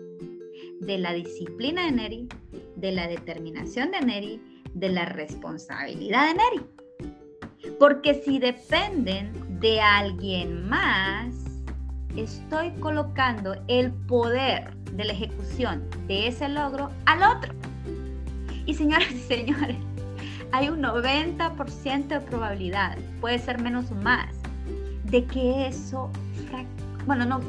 de 0.80 0.98
la 0.98 1.12
disciplina 1.12 1.84
de 1.84 1.92
Neri, 1.92 2.28
de 2.76 2.92
la 2.92 3.06
determinación 3.08 3.90
de 3.90 4.00
Neri, 4.00 4.40
de 4.75 4.88
la 4.90 5.04
responsabilidad 5.06 6.28
de 6.28 6.34
Neri. 6.34 7.75
Porque 7.78 8.14
si 8.14 8.38
dependen 8.38 9.32
de 9.60 9.80
alguien 9.80 10.68
más, 10.68 11.34
estoy 12.16 12.70
colocando 12.80 13.56
el 13.68 13.92
poder 13.92 14.75
de 14.92 15.04
la 15.04 15.12
ejecución 15.12 15.88
de 16.06 16.28
ese 16.28 16.48
logro 16.48 16.90
al 17.06 17.37
otro. 17.37 17.54
Y 18.66 18.75
señoras 18.75 19.10
y 19.10 19.18
señores, 19.18 19.76
hay 20.52 20.68
un 20.68 20.82
90% 20.82 22.06
de 22.08 22.20
probabilidad, 22.20 22.96
puede 23.20 23.38
ser 23.38 23.60
menos 23.60 23.90
o 23.90 23.94
más, 23.94 24.34
de 25.04 25.24
que 25.24 25.66
eso, 25.66 26.10
bueno, 27.06 27.24
no, 27.24 27.40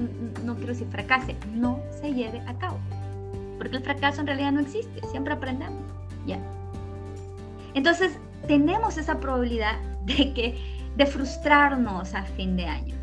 no 0.43 0.55
quiero 0.55 0.73
decir 0.73 0.87
fracase, 0.89 1.35
no 1.53 1.79
se 2.01 2.13
lleve 2.13 2.39
a 2.47 2.53
cabo 2.57 2.79
porque 3.59 3.75
el 3.75 3.83
fracaso 3.83 4.21
en 4.21 4.27
realidad 4.27 4.53
no 4.53 4.61
existe, 4.61 5.05
siempre 5.11 5.33
aprendemos, 5.33 5.83
¿ya? 6.25 6.39
Entonces, 7.75 8.17
tenemos 8.47 8.97
esa 8.97 9.19
probabilidad 9.19 9.77
de 10.05 10.33
que 10.33 10.79
de 10.95 11.05
frustrarnos 11.05 12.15
a 12.15 12.23
fin 12.23 12.55
de 12.55 12.65
año, 12.65 12.95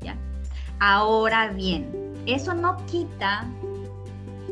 ¿ya? 0.00 0.16
Ahora 0.78 1.48
bien, 1.48 1.90
eso 2.24 2.54
no 2.54 2.76
quita 2.86 3.44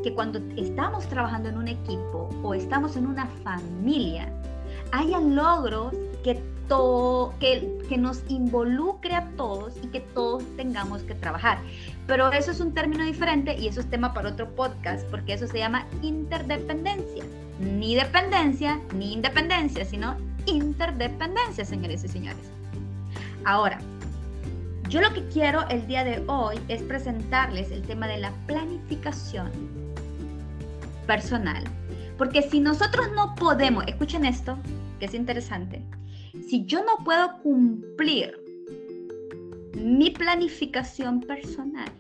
que 0.03 0.13
cuando 0.13 0.41
estamos 0.57 1.07
trabajando 1.07 1.49
en 1.49 1.57
un 1.57 1.69
equipo 1.69 2.29
o 2.43 2.53
estamos 2.53 2.97
en 2.97 3.07
una 3.07 3.27
familia, 3.45 4.31
haya 4.93 5.21
logros 5.21 5.93
que, 6.23 6.41
que, 7.41 7.79
que 7.89 7.99
nos 7.99 8.23
involucre 8.29 9.15
a 9.15 9.29
todos 9.37 9.75
y 9.83 9.89
que 9.89 10.01
todos 10.01 10.45
tengamos 10.57 11.03
que 11.03 11.15
trabajar. 11.15 11.59
Pero 12.07 12.31
eso 12.33 12.51
es 12.51 12.61
un 12.61 12.73
término 12.75 13.05
diferente 13.05 13.57
y 13.59 13.69
eso 13.69 13.81
es 13.81 13.91
tema 13.91 14.13
para 14.13 14.31
otro 14.31 14.49
podcast, 14.55 15.07
porque 15.11 15.35
eso 15.35 15.47
se 15.47 15.59
llama 15.59 15.87
interdependencia. 16.03 17.25
Ni 17.61 17.95
dependencia, 17.95 18.81
ni 18.95 19.13
independencia, 19.13 19.85
sino 19.85 20.17
interdependencia, 20.47 21.65
señores 21.65 22.05
y 22.05 22.09
señores. 22.09 22.51
Ahora, 23.45 23.79
yo 24.89 25.01
lo 25.01 25.13
que 25.13 25.27
quiero 25.29 25.67
el 25.69 25.87
día 25.87 26.05
de 26.05 26.23
hoy 26.27 26.59
es 26.69 26.83
presentarles 26.83 27.71
el 27.71 27.83
tema 27.83 28.07
de 28.07 28.19
la 28.19 28.31
planificación 28.47 29.51
personal. 31.07 31.65
Porque 32.19 32.43
si 32.43 32.61
nosotros 32.61 33.09
no 33.15 33.35
podemos, 33.35 33.85
escuchen 33.87 34.25
esto, 34.25 34.59
que 34.99 35.07
es 35.07 35.15
interesante, 35.15 35.83
si 36.49 36.65
yo 36.65 36.81
no 36.85 37.05
puedo 37.05 37.39
cumplir 37.43 38.39
mi 39.75 40.11
planificación 40.11 41.21
personal, 41.21 41.91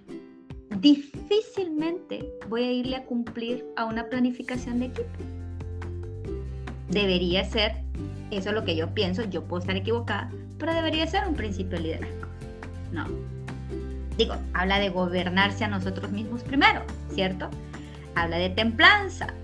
difícilmente 0.80 2.28
voy 2.48 2.62
a 2.64 2.72
irle 2.72 2.96
a 2.96 3.04
cumplir 3.04 3.64
a 3.76 3.84
una 3.84 4.08
planificación 4.08 4.80
de 4.80 4.86
equipo. 4.86 5.08
Debería 6.90 7.44
ser, 7.44 7.72
eso 8.30 8.50
es 8.50 8.54
lo 8.54 8.64
que 8.64 8.76
yo 8.76 8.94
pienso, 8.94 9.24
yo 9.24 9.42
puedo 9.44 9.60
estar 9.60 9.76
equivocada, 9.76 10.30
pero 10.58 10.74
debería 10.74 11.06
ser 11.06 11.26
un 11.26 11.34
principio 11.34 11.78
de 11.78 11.84
liderazgo. 11.84 12.28
No. 12.92 13.06
Digo, 14.16 14.36
habla 14.52 14.78
de 14.78 14.90
gobernarse 14.90 15.64
a 15.64 15.68
nosotros 15.68 16.12
mismos 16.12 16.42
primero, 16.44 16.82
¿cierto? 17.12 17.48
Habla 18.14 18.38
de 18.38 18.50
templanza. 18.50 19.34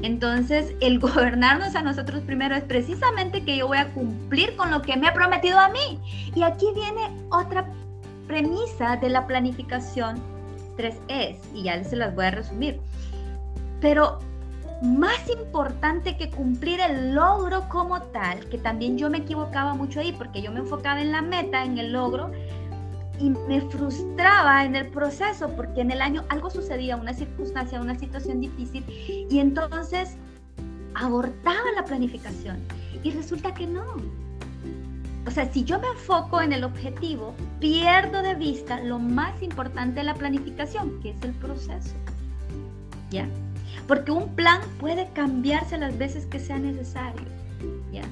Entonces, 0.00 0.74
el 0.80 0.98
gobernarnos 1.00 1.74
a 1.76 1.82
nosotros 1.82 2.22
primero 2.22 2.54
es 2.54 2.64
precisamente 2.64 3.44
que 3.44 3.56
yo 3.56 3.68
voy 3.68 3.78
a 3.78 3.90
cumplir 3.90 4.56
con 4.56 4.70
lo 4.70 4.82
que 4.82 4.96
me 4.96 5.08
ha 5.08 5.12
prometido 5.12 5.58
a 5.58 5.68
mí. 5.68 6.00
Y 6.34 6.42
aquí 6.42 6.66
viene 6.74 7.10
otra 7.30 7.66
premisa 8.26 8.96
de 8.96 9.10
la 9.10 9.26
planificación 9.26 10.22
3Es, 10.76 11.36
y 11.54 11.64
ya 11.64 11.82
se 11.84 11.96
las 11.96 12.14
voy 12.14 12.26
a 12.26 12.30
resumir. 12.30 12.80
Pero 13.80 14.18
más 14.82 15.28
importante 15.28 16.16
que 16.16 16.30
cumplir 16.30 16.80
el 16.80 17.14
logro 17.14 17.68
como 17.68 18.02
tal, 18.02 18.48
que 18.48 18.58
también 18.58 18.98
yo 18.98 19.10
me 19.10 19.18
equivocaba 19.18 19.74
mucho 19.74 20.00
ahí, 20.00 20.12
porque 20.12 20.42
yo 20.42 20.50
me 20.50 20.60
enfocaba 20.60 21.00
en 21.00 21.12
la 21.12 21.22
meta, 21.22 21.64
en 21.64 21.78
el 21.78 21.92
logro, 21.92 22.32
y 23.22 23.30
me 23.30 23.60
frustraba 23.60 24.64
en 24.64 24.74
el 24.74 24.88
proceso, 24.88 25.48
porque 25.54 25.80
en 25.80 25.92
el 25.92 26.02
año 26.02 26.24
algo 26.28 26.50
sucedía, 26.50 26.96
una 26.96 27.14
circunstancia, 27.14 27.80
una 27.80 27.96
situación 27.96 28.40
difícil, 28.40 28.84
y 29.30 29.38
entonces 29.38 30.16
abortaba 30.94 31.70
la 31.76 31.84
planificación. 31.84 32.58
Y 33.04 33.12
resulta 33.12 33.54
que 33.54 33.66
no, 33.66 33.84
o 35.24 35.30
sea, 35.30 35.50
si 35.52 35.62
yo 35.62 35.78
me 35.78 35.86
enfoco 35.86 36.40
en 36.40 36.52
el 36.52 36.64
objetivo, 36.64 37.32
pierdo 37.60 38.22
de 38.22 38.34
vista 38.34 38.80
lo 38.80 38.98
más 38.98 39.40
importante 39.40 40.00
de 40.00 40.04
la 40.04 40.14
planificación, 40.14 41.00
que 41.00 41.10
es 41.10 41.22
el 41.22 41.32
proceso. 41.32 41.94
¿Ya? 43.10 43.28
Porque 43.86 44.10
un 44.10 44.34
plan 44.34 44.60
puede 44.80 45.08
cambiarse 45.12 45.78
las 45.78 45.96
veces 45.96 46.26
que 46.26 46.40
sea 46.40 46.58
necesario. 46.58 47.22
¿Ya? 47.92 48.02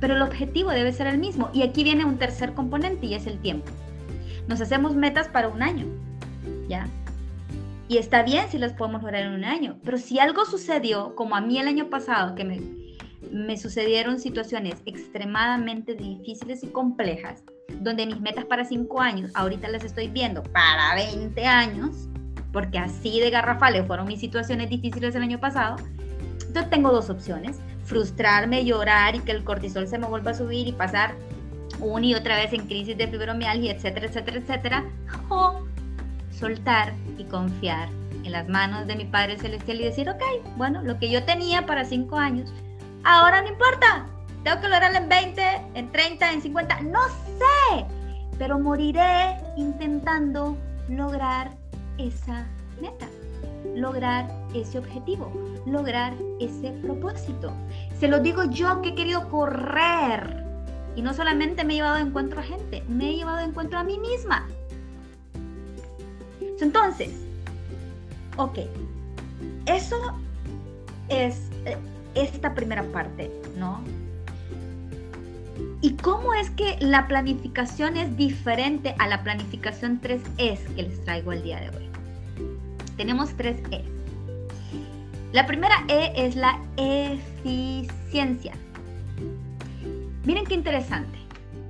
Pero 0.00 0.16
el 0.16 0.22
objetivo 0.22 0.70
debe 0.70 0.92
ser 0.92 1.06
el 1.06 1.16
mismo. 1.16 1.48
Y 1.54 1.62
aquí 1.62 1.82
viene 1.82 2.04
un 2.04 2.18
tercer 2.18 2.52
componente 2.52 3.06
y 3.06 3.14
es 3.14 3.26
el 3.26 3.38
tiempo. 3.38 3.70
Nos 4.50 4.60
hacemos 4.60 4.94
metas 4.94 5.28
para 5.28 5.48
un 5.48 5.62
año. 5.62 5.86
¿Ya? 6.68 6.86
Y 7.88 7.96
está 7.96 8.22
bien 8.22 8.50
si 8.50 8.58
las 8.58 8.74
podemos 8.74 9.00
lograr 9.00 9.22
en 9.22 9.32
un 9.32 9.44
año. 9.44 9.78
Pero 9.82 9.96
si 9.96 10.18
algo 10.18 10.44
sucedió, 10.44 11.14
como 11.14 11.34
a 11.34 11.40
mí 11.40 11.58
el 11.58 11.66
año 11.66 11.88
pasado, 11.88 12.34
que 12.34 12.44
me 12.44 12.60
me 13.30 13.56
sucedieron 13.56 14.18
situaciones 14.18 14.76
extremadamente 14.86 15.94
difíciles 15.94 16.62
y 16.64 16.68
complejas, 16.68 17.42
donde 17.80 18.06
mis 18.06 18.20
metas 18.20 18.44
para 18.44 18.64
5 18.64 19.00
años, 19.00 19.30
ahorita 19.34 19.68
las 19.68 19.84
estoy 19.84 20.08
viendo 20.08 20.42
para 20.42 20.94
20 20.94 21.46
años, 21.46 22.08
porque 22.52 22.78
así 22.78 23.20
de 23.20 23.30
garrafales 23.30 23.86
fueron 23.86 24.06
mis 24.06 24.20
situaciones 24.20 24.68
difíciles 24.68 25.14
el 25.14 25.22
año 25.22 25.38
pasado. 25.38 25.76
Yo 26.54 26.66
tengo 26.68 26.90
dos 26.90 27.10
opciones. 27.10 27.58
frustrarme, 27.82 28.64
llorar 28.64 29.16
y 29.16 29.18
que 29.20 29.32
el 29.32 29.42
cortisol 29.42 29.88
se 29.88 29.98
me 29.98 30.06
vuelva 30.06 30.30
a 30.30 30.34
subir 30.34 30.68
y 30.68 30.72
pasar 30.72 31.16
una 31.80 32.06
y 32.06 32.14
otra 32.14 32.36
vez 32.36 32.52
en 32.52 32.66
crisis 32.66 32.96
de 32.96 33.08
fibromialgia, 33.08 33.72
etcétera, 33.72 34.06
etcétera, 34.06 34.38
etcétera, 34.38 34.84
o 35.28 35.64
soltar 36.30 36.92
y 37.18 37.24
confiar 37.24 37.88
en 38.24 38.32
las 38.32 38.48
manos 38.48 38.86
de 38.86 38.96
mi 38.96 39.04
Padre 39.04 39.38
Celestial 39.38 39.80
y 39.80 39.84
decir, 39.84 40.08
ok, 40.08 40.22
bueno, 40.56 40.82
lo 40.82 40.98
que 40.98 41.10
yo 41.10 41.24
tenía 41.24 41.66
para 41.66 41.84
cinco 41.84 42.16
años, 42.16 42.52
ahora 43.04 43.42
no 43.42 43.48
importa, 43.48 44.06
tengo 44.44 44.60
que 44.60 44.68
lograrlo 44.68 44.98
en 44.98 45.08
20, 45.08 45.42
en 45.74 45.92
30, 45.92 46.32
en 46.32 46.42
50, 46.42 46.80
no 46.82 47.00
sé, 47.08 47.84
pero 48.38 48.58
moriré 48.58 49.36
intentando 49.56 50.56
lograr 50.88 51.50
esa 51.98 52.46
meta, 52.80 53.06
lograr 53.74 54.30
ese 54.54 54.78
objetivo, 54.78 55.32
lograr 55.66 56.14
ese 56.40 56.70
propósito. 56.82 57.52
Se 57.98 58.08
lo 58.08 58.20
digo 58.20 58.44
yo 58.44 58.80
que 58.80 58.90
he 58.90 58.94
querido 58.94 59.28
correr 59.28 60.49
y 60.96 61.02
no 61.02 61.14
solamente 61.14 61.64
me 61.64 61.74
he 61.74 61.76
llevado 61.76 61.96
de 61.96 62.02
encuentro 62.02 62.40
a 62.40 62.42
gente, 62.42 62.82
me 62.88 63.10
he 63.10 63.16
llevado 63.16 63.38
de 63.38 63.44
encuentro 63.44 63.78
a 63.78 63.84
mí 63.84 63.98
misma. 63.98 64.46
Entonces, 66.60 67.10
ok, 68.36 68.58
eso 69.66 69.96
es 71.08 71.50
eh, 71.64 71.76
esta 72.14 72.54
primera 72.54 72.82
parte, 72.84 73.30
¿no? 73.56 73.80
¿Y 75.82 75.94
cómo 75.94 76.34
es 76.34 76.50
que 76.50 76.76
la 76.80 77.08
planificación 77.08 77.96
es 77.96 78.14
diferente 78.16 78.94
a 78.98 79.08
la 79.08 79.22
planificación 79.22 80.00
3Es 80.00 80.58
que 80.74 80.82
les 80.82 81.04
traigo 81.04 81.32
el 81.32 81.42
día 81.42 81.60
de 81.60 81.70
hoy? 81.70 81.88
Tenemos 82.96 83.34
tres 83.34 83.56
E. 83.70 83.82
La 85.32 85.46
primera 85.46 85.84
E 85.88 86.12
es 86.16 86.36
la 86.36 86.58
eficiencia. 86.76 88.52
Miren 90.24 90.44
qué 90.44 90.54
interesante. 90.54 91.18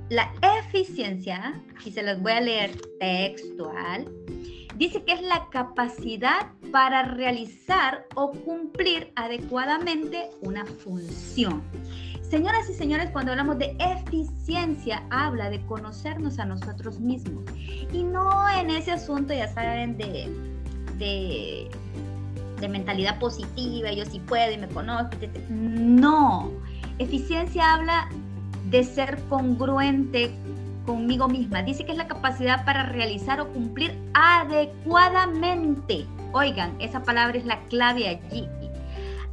La 0.09 0.29
eficiencia, 0.59 1.53
y 1.85 1.91
se 1.91 2.03
los 2.03 2.21
voy 2.21 2.33
a 2.33 2.41
leer 2.41 2.81
textual, 2.99 4.11
dice 4.75 5.03
que 5.03 5.13
es 5.13 5.21
la 5.21 5.47
capacidad 5.49 6.47
para 6.71 7.03
realizar 7.03 8.05
o 8.15 8.31
cumplir 8.31 9.13
adecuadamente 9.15 10.29
una 10.41 10.65
función. 10.65 11.61
Señoras 12.23 12.69
y 12.69 12.73
señores, 12.73 13.09
cuando 13.11 13.31
hablamos 13.31 13.57
de 13.57 13.75
eficiencia, 13.79 15.03
habla 15.11 15.49
de 15.49 15.65
conocernos 15.65 16.39
a 16.39 16.45
nosotros 16.45 16.99
mismos. 16.99 17.45
Y 17.93 18.03
no 18.03 18.49
en 18.49 18.69
ese 18.69 18.91
asunto, 18.91 19.33
ya 19.33 19.47
saben, 19.53 19.97
de, 19.97 20.29
de, 20.97 21.69
de 22.59 22.67
mentalidad 22.67 23.17
positiva, 23.19 23.93
yo 23.93 24.05
sí 24.05 24.19
puedo 24.19 24.51
y 24.51 24.57
me 24.57 24.67
conozco. 24.67 25.15
No, 25.49 26.51
eficiencia 26.99 27.75
habla 27.75 28.09
de 28.71 28.83
ser 28.83 29.21
congruente 29.29 30.31
conmigo 30.85 31.27
misma. 31.27 31.61
Dice 31.61 31.85
que 31.85 31.91
es 31.91 31.97
la 31.97 32.07
capacidad 32.07 32.65
para 32.65 32.83
realizar 32.83 33.39
o 33.41 33.49
cumplir 33.49 33.95
adecuadamente. 34.13 36.07
Oigan, 36.31 36.73
esa 36.79 37.03
palabra 37.03 37.37
es 37.37 37.45
la 37.45 37.59
clave 37.65 38.07
allí. 38.07 38.47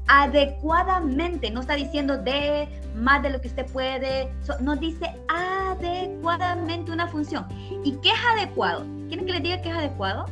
Adecuadamente, 0.08 1.50
no 1.50 1.60
está 1.60 1.74
diciendo 1.74 2.18
de 2.18 2.68
más 2.96 3.22
de 3.22 3.30
lo 3.30 3.40
que 3.40 3.48
usted 3.48 3.66
puede, 3.66 4.28
no 4.60 4.74
dice 4.74 5.14
adecuadamente 5.28 6.90
una 6.90 7.06
función. 7.06 7.46
¿Y 7.84 7.92
qué 8.02 8.10
es 8.10 8.24
adecuado? 8.36 8.84
¿Quieren 9.08 9.26
que 9.26 9.32
les 9.32 9.42
diga 9.42 9.62
qué 9.62 9.70
es 9.70 9.76
adecuado? 9.76 10.26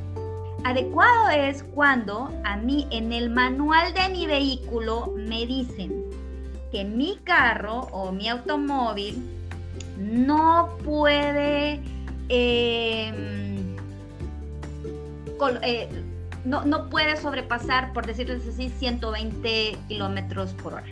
Adecuado 0.64 1.28
es 1.28 1.62
cuando 1.62 2.28
a 2.44 2.56
mí 2.56 2.88
en 2.90 3.12
el 3.12 3.30
manual 3.30 3.94
de 3.94 4.08
mi 4.08 4.26
vehículo 4.26 5.14
me 5.16 5.46
dicen 5.46 6.05
que 6.70 6.84
mi 6.84 7.18
carro 7.24 7.88
o 7.92 8.12
mi 8.12 8.28
automóvil 8.28 9.22
no 9.98 10.76
puede 10.84 11.80
em, 12.28 13.76
eh, 15.62 15.88
no, 16.44 16.64
no, 16.64 16.88
puede 16.88 17.16
sobrepasar, 17.16 17.92
por 17.92 18.06
decirles 18.06 18.46
así, 18.46 18.68
120 18.68 19.76
kilómetros 19.88 20.52
por 20.54 20.74
hora. 20.74 20.86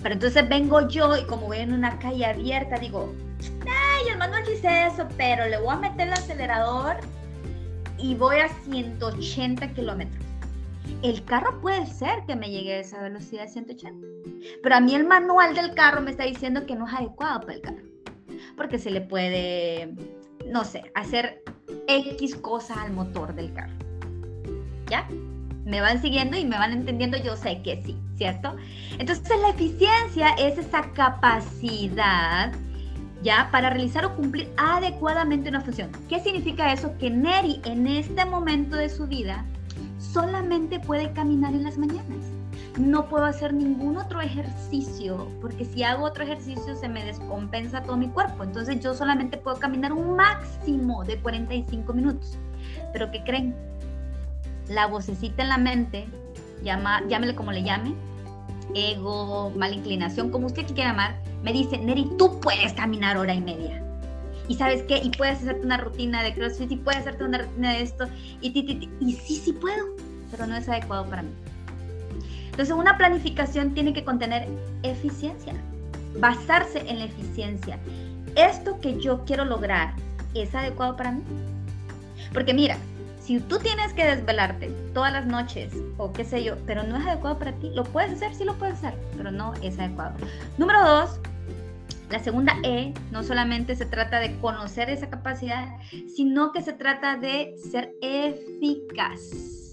Pero 0.00 0.14
entonces 0.14 0.48
vengo 0.48 0.88
yo 0.88 1.16
y 1.16 1.24
como 1.24 1.46
voy 1.48 1.58
en 1.58 1.72
una 1.72 1.98
calle 1.98 2.24
abierta, 2.24 2.78
digo, 2.78 3.12
ay, 3.62 4.08
el 4.08 4.18
manual 4.18 4.44
dice 4.46 4.86
eso, 4.86 5.08
pero 5.16 5.46
le 5.46 5.58
voy 5.58 5.74
a 5.74 5.76
meter 5.76 6.06
el 6.06 6.12
acelerador 6.12 6.98
y 7.98 8.14
voy 8.14 8.36
a 8.36 8.48
180 8.48 9.74
kilómetros. 9.74 10.27
El 11.02 11.24
carro 11.24 11.60
puede 11.60 11.86
ser 11.86 12.24
que 12.26 12.34
me 12.34 12.50
llegue 12.50 12.74
a 12.74 12.80
esa 12.80 13.00
velocidad 13.00 13.42
de 13.42 13.48
180, 13.48 14.06
pero 14.62 14.74
a 14.74 14.80
mí 14.80 14.96
el 14.96 15.06
manual 15.06 15.54
del 15.54 15.72
carro 15.74 16.00
me 16.00 16.10
está 16.10 16.24
diciendo 16.24 16.66
que 16.66 16.74
no 16.74 16.88
es 16.88 16.94
adecuado 16.94 17.40
para 17.40 17.52
el 17.54 17.60
carro, 17.60 17.84
porque 18.56 18.80
se 18.80 18.90
le 18.90 19.00
puede, 19.00 19.94
no 20.46 20.64
sé, 20.64 20.90
hacer 20.94 21.44
X 21.86 22.34
cosa 22.34 22.82
al 22.82 22.92
motor 22.92 23.32
del 23.34 23.52
carro. 23.52 23.74
¿Ya? 24.90 25.06
Me 25.64 25.80
van 25.80 26.02
siguiendo 26.02 26.36
y 26.36 26.44
me 26.44 26.58
van 26.58 26.72
entendiendo, 26.72 27.16
yo 27.16 27.36
sé 27.36 27.62
que 27.62 27.80
sí, 27.84 27.96
¿cierto? 28.16 28.56
Entonces 28.98 29.28
la 29.40 29.50
eficiencia 29.50 30.30
es 30.30 30.58
esa 30.58 30.92
capacidad 30.94 32.52
¿ya? 33.22 33.48
Para 33.50 33.70
realizar 33.70 34.04
o 34.04 34.14
cumplir 34.14 34.48
adecuadamente 34.56 35.48
una 35.48 35.60
función. 35.60 35.90
¿Qué 36.08 36.20
significa 36.20 36.72
eso? 36.72 36.96
Que 36.98 37.10
Neri 37.10 37.60
en 37.64 37.86
este 37.86 38.24
momento 38.24 38.76
de 38.76 38.88
su 38.88 39.06
vida 39.06 39.44
solamente 40.12 40.80
puede 40.80 41.12
caminar 41.12 41.54
en 41.54 41.64
las 41.64 41.78
mañanas. 41.78 42.18
No 42.78 43.08
puedo 43.08 43.24
hacer 43.24 43.52
ningún 43.52 43.96
otro 43.96 44.20
ejercicio, 44.20 45.28
porque 45.40 45.64
si 45.64 45.82
hago 45.82 46.04
otro 46.04 46.24
ejercicio 46.24 46.76
se 46.76 46.88
me 46.88 47.04
descompensa 47.04 47.82
todo 47.82 47.96
mi 47.96 48.08
cuerpo. 48.08 48.44
Entonces 48.44 48.80
yo 48.80 48.94
solamente 48.94 49.36
puedo 49.36 49.58
caminar 49.58 49.92
un 49.92 50.16
máximo 50.16 51.04
de 51.04 51.18
45 51.20 51.92
minutos. 51.92 52.38
Pero 52.92 53.10
¿qué 53.10 53.22
creen? 53.24 53.54
La 54.68 54.86
vocecita 54.86 55.42
en 55.42 55.48
la 55.48 55.58
mente, 55.58 56.06
llama, 56.62 57.02
llámele 57.08 57.34
como 57.34 57.52
le 57.52 57.62
llame, 57.62 57.94
ego, 58.74 59.50
mala 59.56 59.74
inclinación, 59.74 60.30
como 60.30 60.46
usted 60.46 60.66
quiera 60.66 60.90
llamar, 60.90 61.16
me 61.42 61.52
dice, 61.52 61.78
Neri, 61.78 62.10
tú 62.18 62.38
puedes 62.40 62.72
caminar 62.74 63.16
hora 63.16 63.34
y 63.34 63.40
media. 63.40 63.87
Y 64.48 64.54
sabes 64.54 64.82
qué, 64.84 64.98
y 64.98 65.10
puedes 65.10 65.38
hacerte 65.38 65.64
una 65.64 65.76
rutina 65.76 66.22
de 66.22 66.34
CrossFit, 66.34 66.72
y 66.72 66.76
puedes 66.76 67.00
hacerte 67.00 67.24
una 67.24 67.38
rutina 67.38 67.74
de 67.74 67.82
esto, 67.82 68.06
y, 68.40 68.88
y 69.00 69.12
sí, 69.12 69.36
sí 69.36 69.52
puedo, 69.52 69.84
pero 70.30 70.46
no 70.46 70.56
es 70.56 70.68
adecuado 70.68 71.04
para 71.04 71.22
mí. 71.22 71.30
Entonces, 72.46 72.74
una 72.74 72.96
planificación 72.96 73.74
tiene 73.74 73.92
que 73.92 74.04
contener 74.04 74.48
eficiencia, 74.82 75.54
basarse 76.18 76.80
en 76.88 76.98
la 76.98 77.04
eficiencia. 77.04 77.78
Esto 78.34 78.80
que 78.80 78.98
yo 78.98 79.24
quiero 79.24 79.44
lograr, 79.44 79.94
¿es 80.34 80.54
adecuado 80.54 80.96
para 80.96 81.12
mí? 81.12 81.22
Porque 82.32 82.54
mira, 82.54 82.76
si 83.20 83.40
tú 83.40 83.58
tienes 83.58 83.92
que 83.92 84.04
desvelarte 84.04 84.68
todas 84.94 85.12
las 85.12 85.26
noches 85.26 85.72
o 85.98 86.12
qué 86.12 86.24
sé 86.24 86.42
yo, 86.42 86.56
pero 86.66 86.82
no 86.82 86.96
es 86.96 87.06
adecuado 87.06 87.38
para 87.38 87.52
ti, 87.52 87.70
lo 87.74 87.84
puedes 87.84 88.12
hacer, 88.12 88.34
sí 88.34 88.44
lo 88.44 88.54
puedes 88.54 88.76
hacer, 88.78 88.94
pero 89.16 89.30
no 89.30 89.52
es 89.62 89.78
adecuado. 89.78 90.14
Número 90.56 90.82
dos, 90.82 91.20
la 92.10 92.18
segunda 92.18 92.56
E 92.64 92.94
no 93.10 93.22
solamente 93.22 93.76
se 93.76 93.86
trata 93.86 94.20
de 94.20 94.38
conocer 94.38 94.90
esa 94.90 95.10
capacidad, 95.10 95.76
sino 96.14 96.52
que 96.52 96.62
se 96.62 96.72
trata 96.72 97.16
de 97.16 97.54
ser 97.70 97.92
eficaz. 98.00 99.68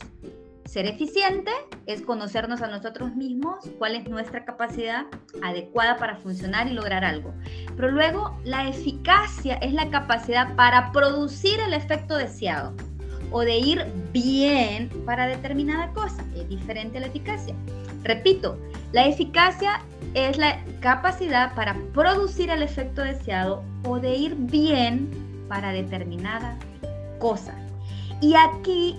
Ser 0.65 0.87
eficiente 0.87 1.51
es 1.85 2.01
conocernos 2.01 2.61
a 2.61 2.67
nosotros 2.67 3.15
mismos, 3.15 3.59
cuál 3.77 3.95
es 3.95 4.09
nuestra 4.09 4.43
capacidad 4.43 5.05
adecuada 5.41 5.95
para 5.95 6.17
funcionar 6.17 6.67
y 6.67 6.73
lograr 6.73 7.05
algo. 7.05 7.33
Pero 7.77 7.91
luego 7.91 8.37
la 8.43 8.67
eficacia 8.67 9.55
es 9.55 9.71
la 9.71 9.89
capacidad 9.89 10.53
para 10.55 10.91
producir 10.91 11.59
el 11.61 11.73
efecto 11.73 12.17
deseado 12.17 12.73
o 13.31 13.41
de 13.41 13.57
ir 13.57 13.85
bien 14.11 14.89
para 15.05 15.27
determinada 15.27 15.93
cosa. 15.93 16.25
Es 16.35 16.49
diferente 16.49 16.97
a 16.97 17.01
la 17.01 17.07
eficacia. 17.07 17.55
Repito, 18.05 18.57
la 18.91 19.07
eficacia 19.07 19.81
es 20.13 20.37
la 20.37 20.63
capacidad 20.79 21.53
para 21.55 21.75
producir 21.91 22.51
el 22.51 22.61
efecto 22.61 23.01
deseado 23.01 23.63
o 23.83 23.99
de 23.99 24.15
ir 24.15 24.35
bien 24.35 25.09
para 25.49 25.71
determinada 25.71 26.55
cosa. 27.19 27.55
Y 28.21 28.35
aquí 28.35 28.97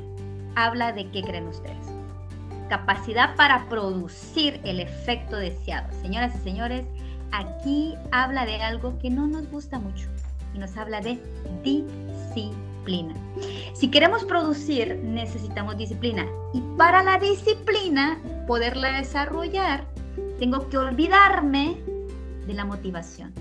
habla 0.57 0.93
de 0.93 1.09
qué 1.11 1.23
creen 1.23 1.47
ustedes. 1.47 1.77
Capacidad 2.69 3.37
para 3.37 3.69
producir 3.69 4.61
el 4.65 4.81
efecto 4.81 5.37
deseado. 5.37 5.89
Señoras 6.03 6.35
y 6.35 6.39
señores, 6.39 6.85
aquí 7.31 7.95
habla 8.11 8.45
de 8.45 8.57
algo 8.57 8.99
que 8.99 9.09
no 9.09 9.29
nos 9.29 9.49
gusta 9.49 9.79
mucho 9.79 10.09
y 10.53 10.59
nos 10.59 10.77
habla 10.77 11.01
de 11.01 11.19
disciplina 11.63 12.67
si 13.75 13.89
queremos 13.91 14.25
producir, 14.25 15.01
necesitamos 15.03 15.77
disciplina. 15.77 16.27
Y 16.53 16.61
para 16.77 17.03
la 17.03 17.19
disciplina, 17.19 18.19
poderla 18.47 18.99
desarrollar, 18.99 19.85
tengo 20.39 20.69
que 20.69 20.79
olvidarme 20.79 21.77
de 22.47 22.55
la 22.55 22.65
motivación. 22.65 23.33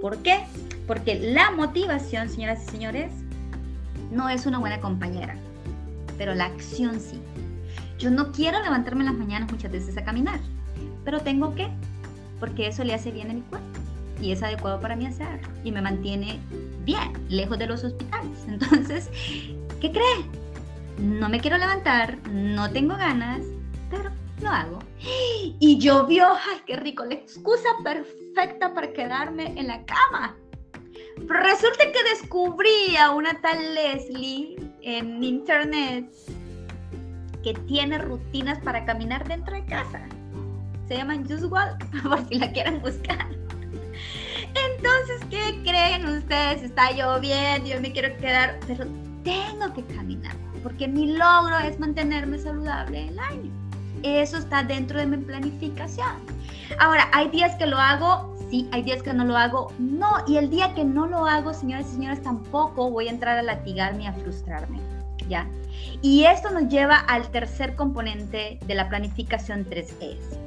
¿Por 0.00 0.18
qué? 0.18 0.44
Porque 0.86 1.32
la 1.32 1.50
motivación, 1.50 2.28
señoras 2.28 2.64
y 2.64 2.70
señores, 2.70 3.12
no 4.10 4.28
es 4.28 4.46
una 4.46 4.58
buena 4.58 4.80
compañera, 4.80 5.34
pero 6.18 6.34
la 6.34 6.46
acción 6.46 7.00
sí. 7.00 7.20
Yo 7.98 8.10
no 8.10 8.32
quiero 8.32 8.60
levantarme 8.62 9.00
en 9.00 9.06
las 9.06 9.14
mañanas 9.14 9.50
muchas 9.50 9.72
veces 9.72 9.96
a 9.96 10.04
caminar, 10.04 10.40
pero 11.04 11.20
tengo 11.20 11.54
que, 11.54 11.68
porque 12.40 12.66
eso 12.66 12.84
le 12.84 12.94
hace 12.94 13.10
bien 13.10 13.30
a 13.30 13.34
mi 13.34 13.40
cuerpo 13.42 13.66
y 14.20 14.32
es 14.32 14.42
adecuado 14.42 14.80
para 14.80 14.96
mí 14.96 15.06
hacerlo 15.06 15.48
y 15.64 15.72
me 15.72 15.80
mantiene 15.80 16.38
bien, 16.84 17.12
lejos 17.28 17.58
de 17.58 17.66
los 17.66 17.84
hospitales. 17.84 18.38
Entonces, 18.48 19.10
¿qué 19.80 19.90
cree? 19.90 20.24
No 20.98 21.28
me 21.28 21.40
quiero 21.40 21.58
levantar, 21.58 22.18
no 22.30 22.70
tengo 22.70 22.96
ganas, 22.96 23.40
pero 23.94 24.10
lo 24.40 24.48
hago. 24.48 24.78
Y 25.60 25.78
llovió, 25.78 26.26
ay, 26.26 26.60
qué 26.66 26.76
rico, 26.76 27.04
la 27.04 27.14
excusa 27.14 27.68
perfecta 27.82 28.74
para 28.74 28.92
quedarme 28.92 29.58
en 29.58 29.68
la 29.68 29.84
cama. 29.84 30.36
Resulta 31.16 31.84
que 31.92 32.02
descubrí 32.10 32.96
a 32.96 33.12
una 33.12 33.40
tal 33.40 33.74
Leslie 33.74 34.56
en 34.82 35.22
internet 35.22 36.12
que 37.42 37.54
tiene 37.66 37.98
rutinas 37.98 38.58
para 38.60 38.84
caminar 38.84 39.26
dentro 39.28 39.54
de 39.54 39.64
casa. 39.66 40.06
Se 40.88 40.96
llaman 40.96 41.28
Just 41.28 41.44
Walk, 41.44 41.84
por 42.02 42.26
si 42.28 42.38
la 42.38 42.50
quieren 42.52 42.80
buscar. 42.80 43.28
Entonces, 44.54 45.20
¿qué 45.30 45.60
creen 45.62 46.06
ustedes? 46.06 46.62
Está 46.62 46.90
lloviendo, 46.92 47.68
yo 47.68 47.80
me 47.80 47.92
quiero 47.92 48.16
quedar, 48.18 48.58
pero 48.66 48.86
tengo 49.22 49.72
que 49.74 49.84
caminar, 49.94 50.36
porque 50.62 50.86
mi 50.86 51.16
logro 51.16 51.58
es 51.58 51.78
mantenerme 51.78 52.38
saludable 52.38 53.08
el 53.08 53.18
año. 53.18 53.63
Eso 54.04 54.36
está 54.36 54.62
dentro 54.62 55.00
de 55.00 55.06
mi 55.06 55.16
planificación. 55.16 56.20
Ahora, 56.78 57.08
hay 57.12 57.30
días 57.30 57.56
que 57.56 57.66
lo 57.66 57.78
hago, 57.78 58.36
sí, 58.50 58.68
hay 58.70 58.82
días 58.82 59.02
que 59.02 59.14
no 59.14 59.24
lo 59.24 59.34
hago, 59.34 59.72
no. 59.78 60.10
Y 60.28 60.36
el 60.36 60.50
día 60.50 60.74
que 60.74 60.84
no 60.84 61.06
lo 61.06 61.24
hago, 61.24 61.54
señores 61.54 61.86
y 61.88 61.94
señores, 61.94 62.22
tampoco 62.22 62.90
voy 62.90 63.08
a 63.08 63.10
entrar 63.10 63.38
a 63.38 63.42
latigarme 63.42 64.06
a 64.06 64.12
frustrarme. 64.12 64.78
¿Ya? 65.26 65.48
Y 66.02 66.24
esto 66.24 66.50
nos 66.50 66.68
lleva 66.68 66.96
al 66.96 67.30
tercer 67.30 67.74
componente 67.76 68.58
de 68.66 68.74
la 68.74 68.90
planificación 68.90 69.64
3Es. 69.64 70.38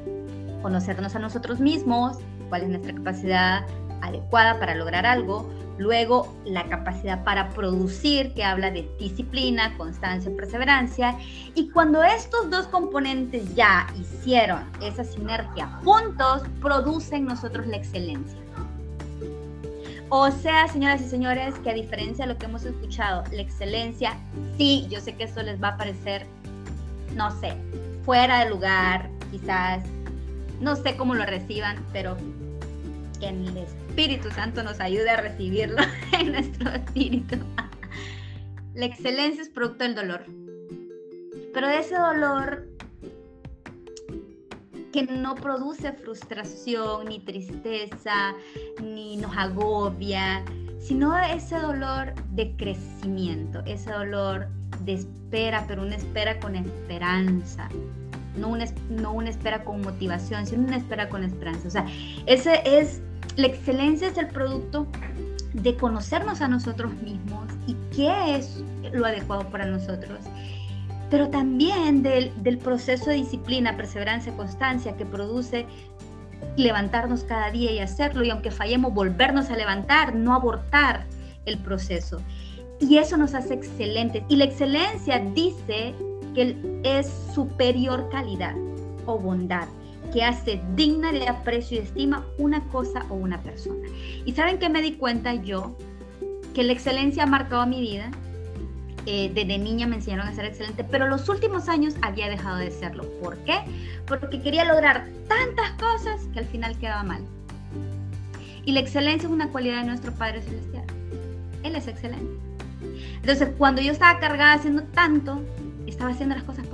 Conocernos 0.61 1.15
a 1.15 1.19
nosotros 1.19 1.59
mismos, 1.59 2.19
cuál 2.49 2.61
es 2.61 2.69
nuestra 2.69 2.93
capacidad 2.93 3.65
adecuada 4.03 4.59
para 4.59 4.75
lograr 4.75 5.07
algo, 5.07 5.49
luego 5.77 6.35
la 6.45 6.67
capacidad 6.67 7.23
para 7.23 7.49
producir, 7.49 8.33
que 8.33 8.43
habla 8.43 8.71
de 8.71 8.89
disciplina, 8.99 9.77
constancia, 9.77 10.31
perseverancia, 10.35 11.17
y 11.55 11.69
cuando 11.69 12.03
estos 12.03 12.49
dos 12.49 12.67
componentes 12.67 13.55
ya 13.55 13.87
hicieron 13.99 14.63
esa 14.81 15.03
sinergia 15.03 15.67
juntos, 15.83 16.43
producen 16.61 17.25
nosotros 17.25 17.67
la 17.67 17.77
excelencia. 17.77 18.39
O 20.09 20.31
sea, 20.31 20.67
señoras 20.69 21.01
y 21.01 21.09
señores, 21.09 21.55
que 21.59 21.69
a 21.69 21.73
diferencia 21.73 22.25
de 22.25 22.33
lo 22.33 22.39
que 22.39 22.45
hemos 22.45 22.63
escuchado, 22.63 23.23
la 23.31 23.41
excelencia, 23.41 24.17
sí, 24.57 24.87
yo 24.89 25.01
sé 25.01 25.15
que 25.15 25.25
eso 25.25 25.43
les 25.43 25.61
va 25.61 25.69
a 25.69 25.77
parecer, 25.77 26.25
no 27.15 27.29
sé, 27.41 27.53
fuera 28.05 28.43
de 28.43 28.49
lugar, 28.49 29.09
quizás, 29.31 29.83
no 30.61 30.77
sé 30.77 30.95
cómo 30.95 31.13
lo 31.13 31.25
reciban, 31.25 31.85
pero 31.91 32.15
que 33.19 33.29
el 33.29 33.57
Espíritu 33.57 34.29
Santo 34.31 34.63
nos 34.63 34.79
ayude 34.79 35.09
a 35.09 35.17
recibirlo 35.21 35.81
en 36.19 36.31
nuestro 36.31 36.69
espíritu. 36.71 37.37
La 38.73 38.85
excelencia 38.85 39.41
es 39.41 39.49
producto 39.49 39.83
del 39.83 39.95
dolor. 39.95 40.25
Pero 41.53 41.67
ese 41.67 41.95
dolor 41.95 42.67
que 44.93 45.03
no 45.03 45.35
produce 45.35 45.93
frustración, 45.93 47.07
ni 47.07 47.19
tristeza, 47.19 48.33
ni 48.81 49.17
nos 49.17 49.35
agobia, 49.35 50.43
sino 50.79 51.17
ese 51.17 51.57
dolor 51.57 52.13
de 52.31 52.55
crecimiento, 52.55 53.61
ese 53.65 53.91
dolor 53.91 54.47
de 54.81 54.93
espera, 54.93 55.65
pero 55.67 55.81
una 55.81 55.95
espera 55.95 56.39
con 56.39 56.55
esperanza, 56.55 57.67
no 58.37 58.49
una, 58.49 58.65
no 58.89 59.13
una 59.13 59.29
espera 59.29 59.63
con 59.63 59.81
motivación, 59.81 60.45
sino 60.45 60.63
una 60.63 60.77
espera 60.77 61.09
con 61.09 61.23
esperanza. 61.23 61.67
O 61.67 61.71
sea, 61.71 61.85
ese 62.25 62.61
es 62.65 63.01
la 63.37 63.47
excelencia 63.47 64.07
es 64.07 64.17
el 64.17 64.27
producto 64.27 64.87
de 65.53 65.75
conocernos 65.75 66.41
a 66.41 66.47
nosotros 66.47 66.91
mismos 66.95 67.47
y 67.67 67.75
qué 67.95 68.35
es 68.35 68.63
lo 68.91 69.05
adecuado 69.05 69.47
para 69.49 69.65
nosotros, 69.65 70.19
pero 71.09 71.29
también 71.29 72.01
del, 72.01 72.57
proceso 72.57 73.11
de 73.11 73.17
disciplina, 73.17 73.77
perseverancia, 73.77 74.35
constancia 74.35 74.97
que 74.97 75.05
produce 75.05 75.65
levantarnos 76.55 77.23
cada 77.23 77.51
día 77.51 77.71
y 77.71 77.79
hacerlo, 77.79 78.23
y 78.23 78.31
aunque 78.31 78.51
fallemos, 78.51 78.93
volvernos 78.93 79.49
a 79.51 79.55
levantar, 79.55 80.15
no 80.15 80.33
abortar 80.33 81.05
el 81.45 81.59
proceso. 81.59 82.19
Y 82.79 82.97
eso 82.97 83.17
nos 83.17 83.33
hace 83.33 83.53
excelentes. 83.53 84.23
Y 84.27 84.35
la 84.35 84.45
excelencia 84.45 85.19
dice 85.33 85.95
que 86.35 86.55
es 86.83 87.11
superior 87.33 88.09
calidad 88.09 88.55
o 89.05 89.17
bondad 89.17 89.67
que 90.17 90.23
hace 90.23 90.59
digna 90.73 91.11
de 91.11 91.27
aprecio 91.27 91.77
y 91.77 91.81
estima 91.83 92.25
una 92.39 92.63
cosa 92.69 93.05
o 93.09 93.13
una 93.13 93.39
persona. 93.43 93.87
Y 94.25 94.31
saben 94.31 94.57
que 94.57 94.67
me 94.67 94.81
di 94.81 94.93
cuenta 94.93 95.35
yo 95.35 95.77
que 96.55 96.63
la 96.63 96.73
excelencia 96.73 97.21
ha 97.21 97.25
marcado 97.27 97.67
mi 97.67 97.81
vida. 97.81 98.09
Eh, 99.05 99.31
desde 99.31 99.59
niña 99.59 99.85
me 99.85 99.97
enseñaron 99.97 100.27
a 100.27 100.33
ser 100.33 100.45
excelente, 100.45 100.83
pero 100.83 101.07
los 101.07 101.29
últimos 101.29 101.69
años 101.69 101.93
había 102.01 102.29
dejado 102.29 102.57
de 102.57 102.71
serlo. 102.71 103.03
¿Por 103.21 103.37
qué? 103.43 103.59
Porque 104.07 104.41
quería 104.41 104.65
lograr 104.65 105.07
tantas 105.27 105.73
cosas 105.73 106.27
que 106.33 106.39
al 106.39 106.45
final 106.45 106.75
quedaba 106.79 107.03
mal. 107.03 107.21
Y 108.65 108.71
la 108.71 108.79
excelencia 108.79 109.27
es 109.27 109.31
una 109.31 109.49
cualidad 109.49 109.81
de 109.81 109.87
nuestro 109.89 110.13
Padre 110.13 110.41
Celestial. 110.41 110.85
Él 111.61 111.75
es 111.75 111.87
excelente. 111.87 112.39
Entonces, 113.17 113.49
cuando 113.55 113.83
yo 113.83 113.91
estaba 113.91 114.19
cargada 114.19 114.53
haciendo 114.53 114.81
tanto, 114.81 115.43
estaba 115.85 116.09
haciendo 116.09 116.33
las 116.33 116.43
cosas 116.43 116.65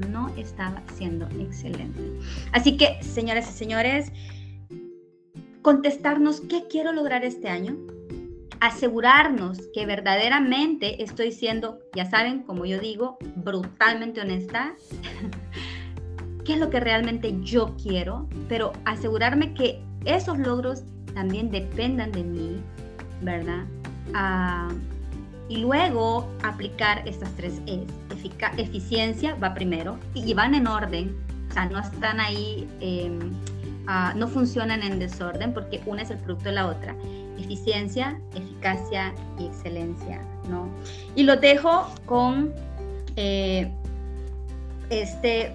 no 0.00 0.28
estaba 0.36 0.82
siendo 0.94 1.26
excelente. 1.40 2.00
Así 2.52 2.76
que, 2.76 3.02
señoras 3.02 3.48
y 3.50 3.52
señores, 3.56 4.12
contestarnos 5.62 6.40
qué 6.42 6.64
quiero 6.68 6.92
lograr 6.92 7.24
este 7.24 7.48
año, 7.48 7.76
asegurarnos 8.60 9.58
que 9.72 9.86
verdaderamente 9.86 11.02
estoy 11.02 11.32
siendo, 11.32 11.78
ya 11.94 12.04
saben, 12.04 12.42
como 12.42 12.66
yo 12.66 12.78
digo, 12.78 13.18
brutalmente 13.36 14.20
honesta, 14.20 14.74
qué 16.44 16.54
es 16.54 16.60
lo 16.60 16.70
que 16.70 16.80
realmente 16.80 17.34
yo 17.42 17.74
quiero, 17.82 18.28
pero 18.48 18.72
asegurarme 18.84 19.54
que 19.54 19.82
esos 20.04 20.38
logros 20.38 20.82
también 21.14 21.50
dependan 21.50 22.12
de 22.12 22.24
mí, 22.24 22.60
¿verdad? 23.22 23.64
Ah, 24.14 24.68
y 25.48 25.58
luego 25.58 26.28
aplicar 26.42 27.06
estas 27.08 27.34
tres 27.36 27.60
Eficiencia 28.56 29.34
va 29.36 29.54
primero 29.54 29.98
y 30.14 30.32
van 30.34 30.54
en 30.54 30.66
orden, 30.66 31.16
o 31.50 31.52
sea, 31.52 31.66
no 31.66 31.78
están 31.78 32.20
ahí, 32.20 32.68
em, 32.80 33.18
ah, 33.86 34.12
no 34.16 34.28
funcionan 34.28 34.82
en 34.82 34.98
desorden 34.98 35.52
porque 35.52 35.80
una 35.86 36.02
es 36.02 36.10
el 36.10 36.18
producto 36.18 36.46
de 36.46 36.52
la 36.52 36.66
otra. 36.66 36.94
Eficiencia, 37.38 38.20
eficacia 38.34 39.14
y 39.38 39.46
excelencia, 39.46 40.20
¿no? 40.48 40.68
Y 41.16 41.22
lo 41.22 41.36
dejo 41.36 41.88
con 42.06 42.52
eh, 43.16 43.70
este 44.90 45.52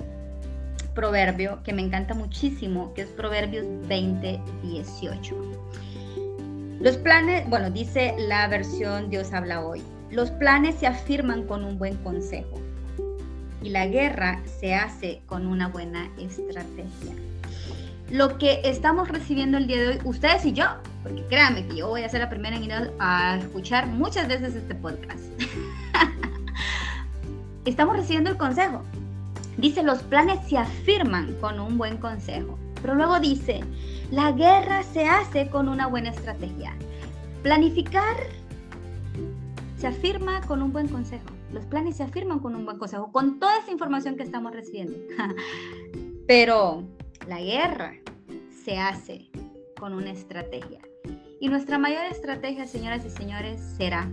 proverbio 0.95 1.62
que 1.63 1.73
me 1.73 1.84
encanta 1.84 2.13
muchísimo, 2.13 2.93
que 2.93 3.04
es 3.04 3.10
Proverbios 3.10 3.65
20, 3.88 4.41
18. 4.63 5.36
Los 6.80 6.97
planes, 6.97 7.47
bueno, 7.49 7.69
dice 7.69 8.15
la 8.17 8.47
versión 8.47 9.10
Dios 9.10 9.34
habla 9.34 9.65
hoy, 9.65 9.84
los 10.15 10.32
planes 10.32 10.75
se 10.75 10.88
afirman 10.88 11.43
con 11.43 11.65
un 11.65 11.78
buen 11.78 11.97
consejo 11.97 12.62
y 13.62 13.69
la 13.69 13.86
guerra 13.86 14.41
se 14.60 14.73
hace 14.73 15.21
con 15.25 15.45
una 15.45 15.67
buena 15.67 16.10
estrategia. 16.17 17.13
Lo 18.10 18.38
que 18.38 18.62
estamos 18.63 19.10
recibiendo 19.10 19.58
el 19.58 19.67
día 19.67 19.82
de 19.82 19.88
hoy, 19.89 19.99
ustedes 20.06 20.45
y 20.45 20.54
yo, 20.54 20.67
porque 21.04 21.21
créanme 21.25 21.67
que 21.67 21.75
yo 21.75 21.89
voy 21.89 22.04
a 22.04 22.10
ser 22.10 22.21
la 22.21 22.30
primera 22.30 22.56
en 22.56 22.63
ir 22.63 22.71
a 22.97 23.38
escuchar 23.38 23.88
muchas 23.88 24.30
veces 24.30 24.56
este 24.56 24.73
podcast. 24.73 25.19
estamos 27.65 27.97
recibiendo 27.97 28.30
el 28.30 28.38
consejo. 28.38 28.84
Dice, 29.58 29.84
los 29.84 30.01
planes 30.04 30.39
se 30.47 30.58
afirman 30.58 31.34
con 31.41 31.60
un 31.60 31.78
buen 31.78 31.97
consejo. 31.97 32.58
Pero 32.82 32.95
luego 32.95 33.19
dice, 33.19 33.62
la 34.12 34.32
guerra 34.32 34.84
se 34.84 35.08
hace 35.08 35.49
con 35.49 35.67
una 35.67 35.88
buena 35.88 36.12
estrategia. 36.12 36.73
Planificar 37.43 38.15
se 39.77 39.88
afirma 39.88 40.41
con 40.41 40.61
un 40.61 40.71
buen 40.71 40.88
consejo. 40.88 41.25
Los 41.51 41.65
planes 41.65 41.97
se 41.97 42.03
afirman 42.03 42.39
con 42.39 42.55
un 42.55 42.65
buen 42.65 42.77
consejo, 42.77 43.11
con 43.11 43.39
toda 43.39 43.59
esa 43.59 43.71
información 43.71 44.15
que 44.15 44.23
estamos 44.23 44.53
recibiendo. 44.53 44.97
Pero 46.27 46.83
la 47.27 47.41
guerra 47.41 47.95
se 48.63 48.77
hace 48.77 49.29
con 49.79 49.93
una 49.93 50.11
estrategia. 50.11 50.79
Y 51.39 51.49
nuestra 51.49 51.77
mayor 51.77 52.05
estrategia, 52.05 52.65
señoras 52.65 53.05
y 53.05 53.09
señores, 53.09 53.61
será 53.77 54.09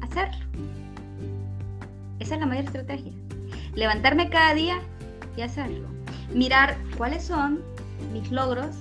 hacerlo. 0.00 0.46
Esa 2.20 2.34
es 2.34 2.40
la 2.40 2.46
mayor 2.46 2.64
estrategia. 2.64 3.12
Levantarme 3.74 4.30
cada 4.30 4.54
día 4.54 4.78
y 5.36 5.42
hacerlo. 5.42 5.88
Mirar 6.32 6.76
cuáles 6.96 7.24
son 7.24 7.60
mis 8.12 8.30
logros 8.30 8.74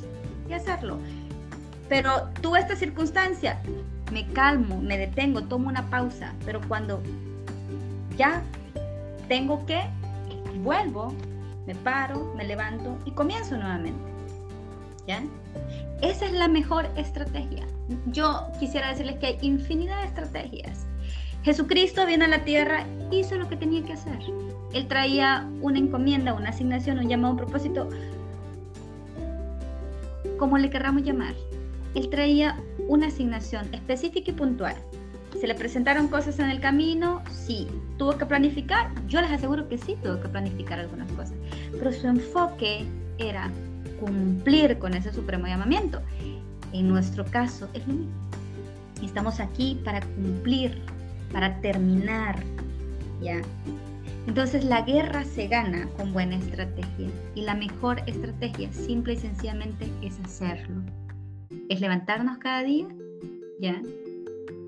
y 0.50 0.54
hacerlo. 0.54 1.00
Pero 1.89 2.30
tuve 2.41 2.60
esta 2.60 2.76
circunstancia, 2.76 3.62
me 4.13 4.28
calmo, 4.28 4.80
me 4.80 4.97
detengo, 4.97 5.41
tomo 5.41 5.67
una 5.67 5.89
pausa, 5.89 6.34
pero 6.45 6.62
cuando 6.67 7.02
ya 8.15 8.43
tengo 9.28 9.65
que, 9.65 9.82
vuelvo 10.62 11.13
me 11.65 11.76
paro, 11.76 12.34
me 12.36 12.45
levanto 12.45 12.97
y 13.06 13.12
comienzo 13.12 13.58
nuevamente. 13.58 13.99
¿Ya? 15.08 15.23
Esa 16.02 16.26
es 16.26 16.34
la 16.34 16.47
mejor 16.47 16.88
estrategia. 16.95 17.65
Yo 18.08 18.47
quisiera 18.60 18.89
decirles 18.89 19.17
que 19.17 19.28
hay 19.28 19.38
infinidad 19.41 20.02
de 20.02 20.08
estrategias. 20.08 20.86
Jesucristo 21.43 22.06
viene 22.06 22.26
a 22.26 22.30
la 22.30 22.43
tierra, 22.45 22.86
hizo 23.12 23.36
lo 23.36 23.49
que 23.49 23.58
tenía 23.58 23.84
que 23.84 23.93
hacer. 23.93 24.19
Él 24.73 24.88
traía 24.88 25.47
una 25.62 25.80
encomienda, 25.80 26.34
una 26.34 26.49
asignación, 26.49 26.99
un 26.99 27.10
llamado, 27.10 27.34
un 27.34 27.38
propósito, 27.38 27.89
como 30.38 30.58
le 30.58 30.69
querramos 30.69 31.04
llamar. 31.04 31.34
Él 31.95 32.10
traía 32.10 32.58
una 32.88 33.08
asignación 33.08 33.73
específica 33.73 34.32
y 34.32 34.34
puntual. 34.34 34.75
¿Se 35.39 35.47
le 35.47 35.56
presentaron 35.56 36.08
cosas 36.08 36.39
en 36.39 36.49
el 36.49 36.60
camino? 36.60 37.21
Sí. 37.32 37.67
¿Tuvo 37.97 38.17
que 38.17 38.25
planificar? 38.25 38.91
Yo 39.08 39.21
les 39.21 39.32
aseguro 39.32 39.67
que 39.67 39.77
sí 39.77 39.97
tuvo 40.03 40.19
que 40.21 40.29
planificar 40.29 40.79
algunas 40.79 41.12
cosas. 41.13 41.34
Pero 41.71 41.91
su 41.91 42.08
enfoque 42.08 42.86
era 43.17 43.49
cumplir 43.99 44.77
con 44.79 44.93
ese 44.93 45.12
supremo 45.12 45.47
llamamiento. 45.47 46.01
En 46.71 46.88
nuestro 46.88 47.25
caso 47.25 47.67
es 47.73 47.88
lo 47.88 47.93
mismo. 47.93 48.13
Estamos 49.03 49.39
aquí 49.39 49.79
para 49.84 50.01
cumplir, 50.01 50.82
para 51.32 51.60
terminar, 51.62 52.36
¿ya? 53.21 53.41
Entonces 54.27 54.63
la 54.63 54.82
guerra 54.82 55.25
se 55.25 55.47
gana 55.47 55.88
con 55.97 56.13
buena 56.13 56.38
estrategia 56.38 57.10
y 57.36 57.41
la 57.41 57.56
mejor 57.56 58.01
estrategia 58.08 58.71
simple 58.71 59.13
y 59.13 59.17
sencillamente 59.17 59.89
es 60.01 60.17
hacerlo. 60.23 60.82
Es 61.74 61.82
levantarnos 61.82 62.38
cada 62.38 62.62
día, 62.62 62.88
¿ya? 63.60 63.82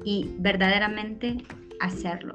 Y 0.03 0.31
verdaderamente 0.39 1.37
hacerlo. 1.79 2.33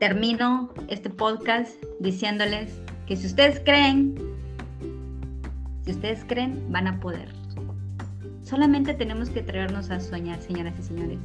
Termino 0.00 0.72
este 0.88 1.10
podcast 1.10 1.74
diciéndoles 2.00 2.80
que 3.06 3.16
si 3.16 3.26
ustedes 3.26 3.60
creen, 3.60 4.14
si 5.84 5.90
ustedes 5.90 6.24
creen, 6.26 6.72
van 6.72 6.86
a 6.86 6.98
poder. 7.00 7.28
Solamente 8.40 8.94
tenemos 8.94 9.28
que 9.28 9.42
traernos 9.42 9.90
a 9.90 10.00
soñar, 10.00 10.40
señoras 10.40 10.72
y 10.78 10.82
señores. 10.84 11.18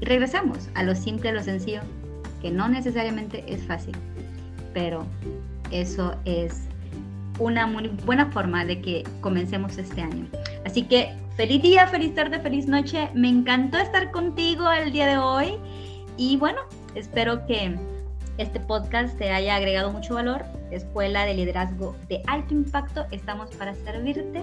Y 0.00 0.06
regresamos 0.06 0.70
a 0.72 0.84
lo 0.84 0.94
simple, 0.94 1.28
a 1.28 1.32
lo 1.34 1.42
sencillo, 1.42 1.82
que 2.40 2.50
no 2.50 2.66
necesariamente 2.66 3.44
es 3.46 3.62
fácil, 3.66 3.94
pero 4.72 5.04
eso 5.70 6.16
es 6.24 6.62
una 7.38 7.66
muy 7.66 7.88
buena 8.04 8.30
forma 8.30 8.64
de 8.64 8.80
que 8.80 9.04
comencemos 9.20 9.78
este 9.78 10.02
año. 10.02 10.26
Así 10.64 10.82
que 10.82 11.14
feliz 11.36 11.62
día, 11.62 11.86
feliz 11.86 12.14
tarde, 12.14 12.38
feliz 12.40 12.66
noche. 12.66 13.08
Me 13.14 13.28
encantó 13.28 13.78
estar 13.78 14.10
contigo 14.10 14.70
el 14.70 14.92
día 14.92 15.06
de 15.06 15.18
hoy 15.18 15.54
y 16.16 16.36
bueno, 16.36 16.60
espero 16.94 17.46
que 17.46 17.76
este 18.38 18.60
podcast 18.60 19.16
te 19.18 19.30
haya 19.30 19.56
agregado 19.56 19.92
mucho 19.92 20.14
valor. 20.14 20.44
Escuela 20.70 21.24
de 21.26 21.34
Liderazgo 21.34 21.96
de 22.08 22.22
Alto 22.26 22.54
Impacto, 22.54 23.06
estamos 23.10 23.50
para 23.56 23.74
servirte 23.74 24.42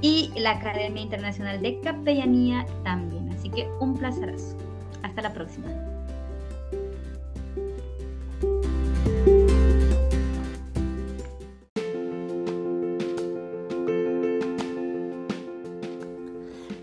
y 0.00 0.32
la 0.36 0.52
Academia 0.52 1.02
Internacional 1.02 1.62
de 1.62 1.80
Capellanía 1.80 2.66
también. 2.82 3.30
Así 3.30 3.48
que 3.48 3.68
un 3.80 3.96
placerazo. 3.96 4.56
Hasta 5.02 5.22
la 5.22 5.32
próxima. 5.32 5.68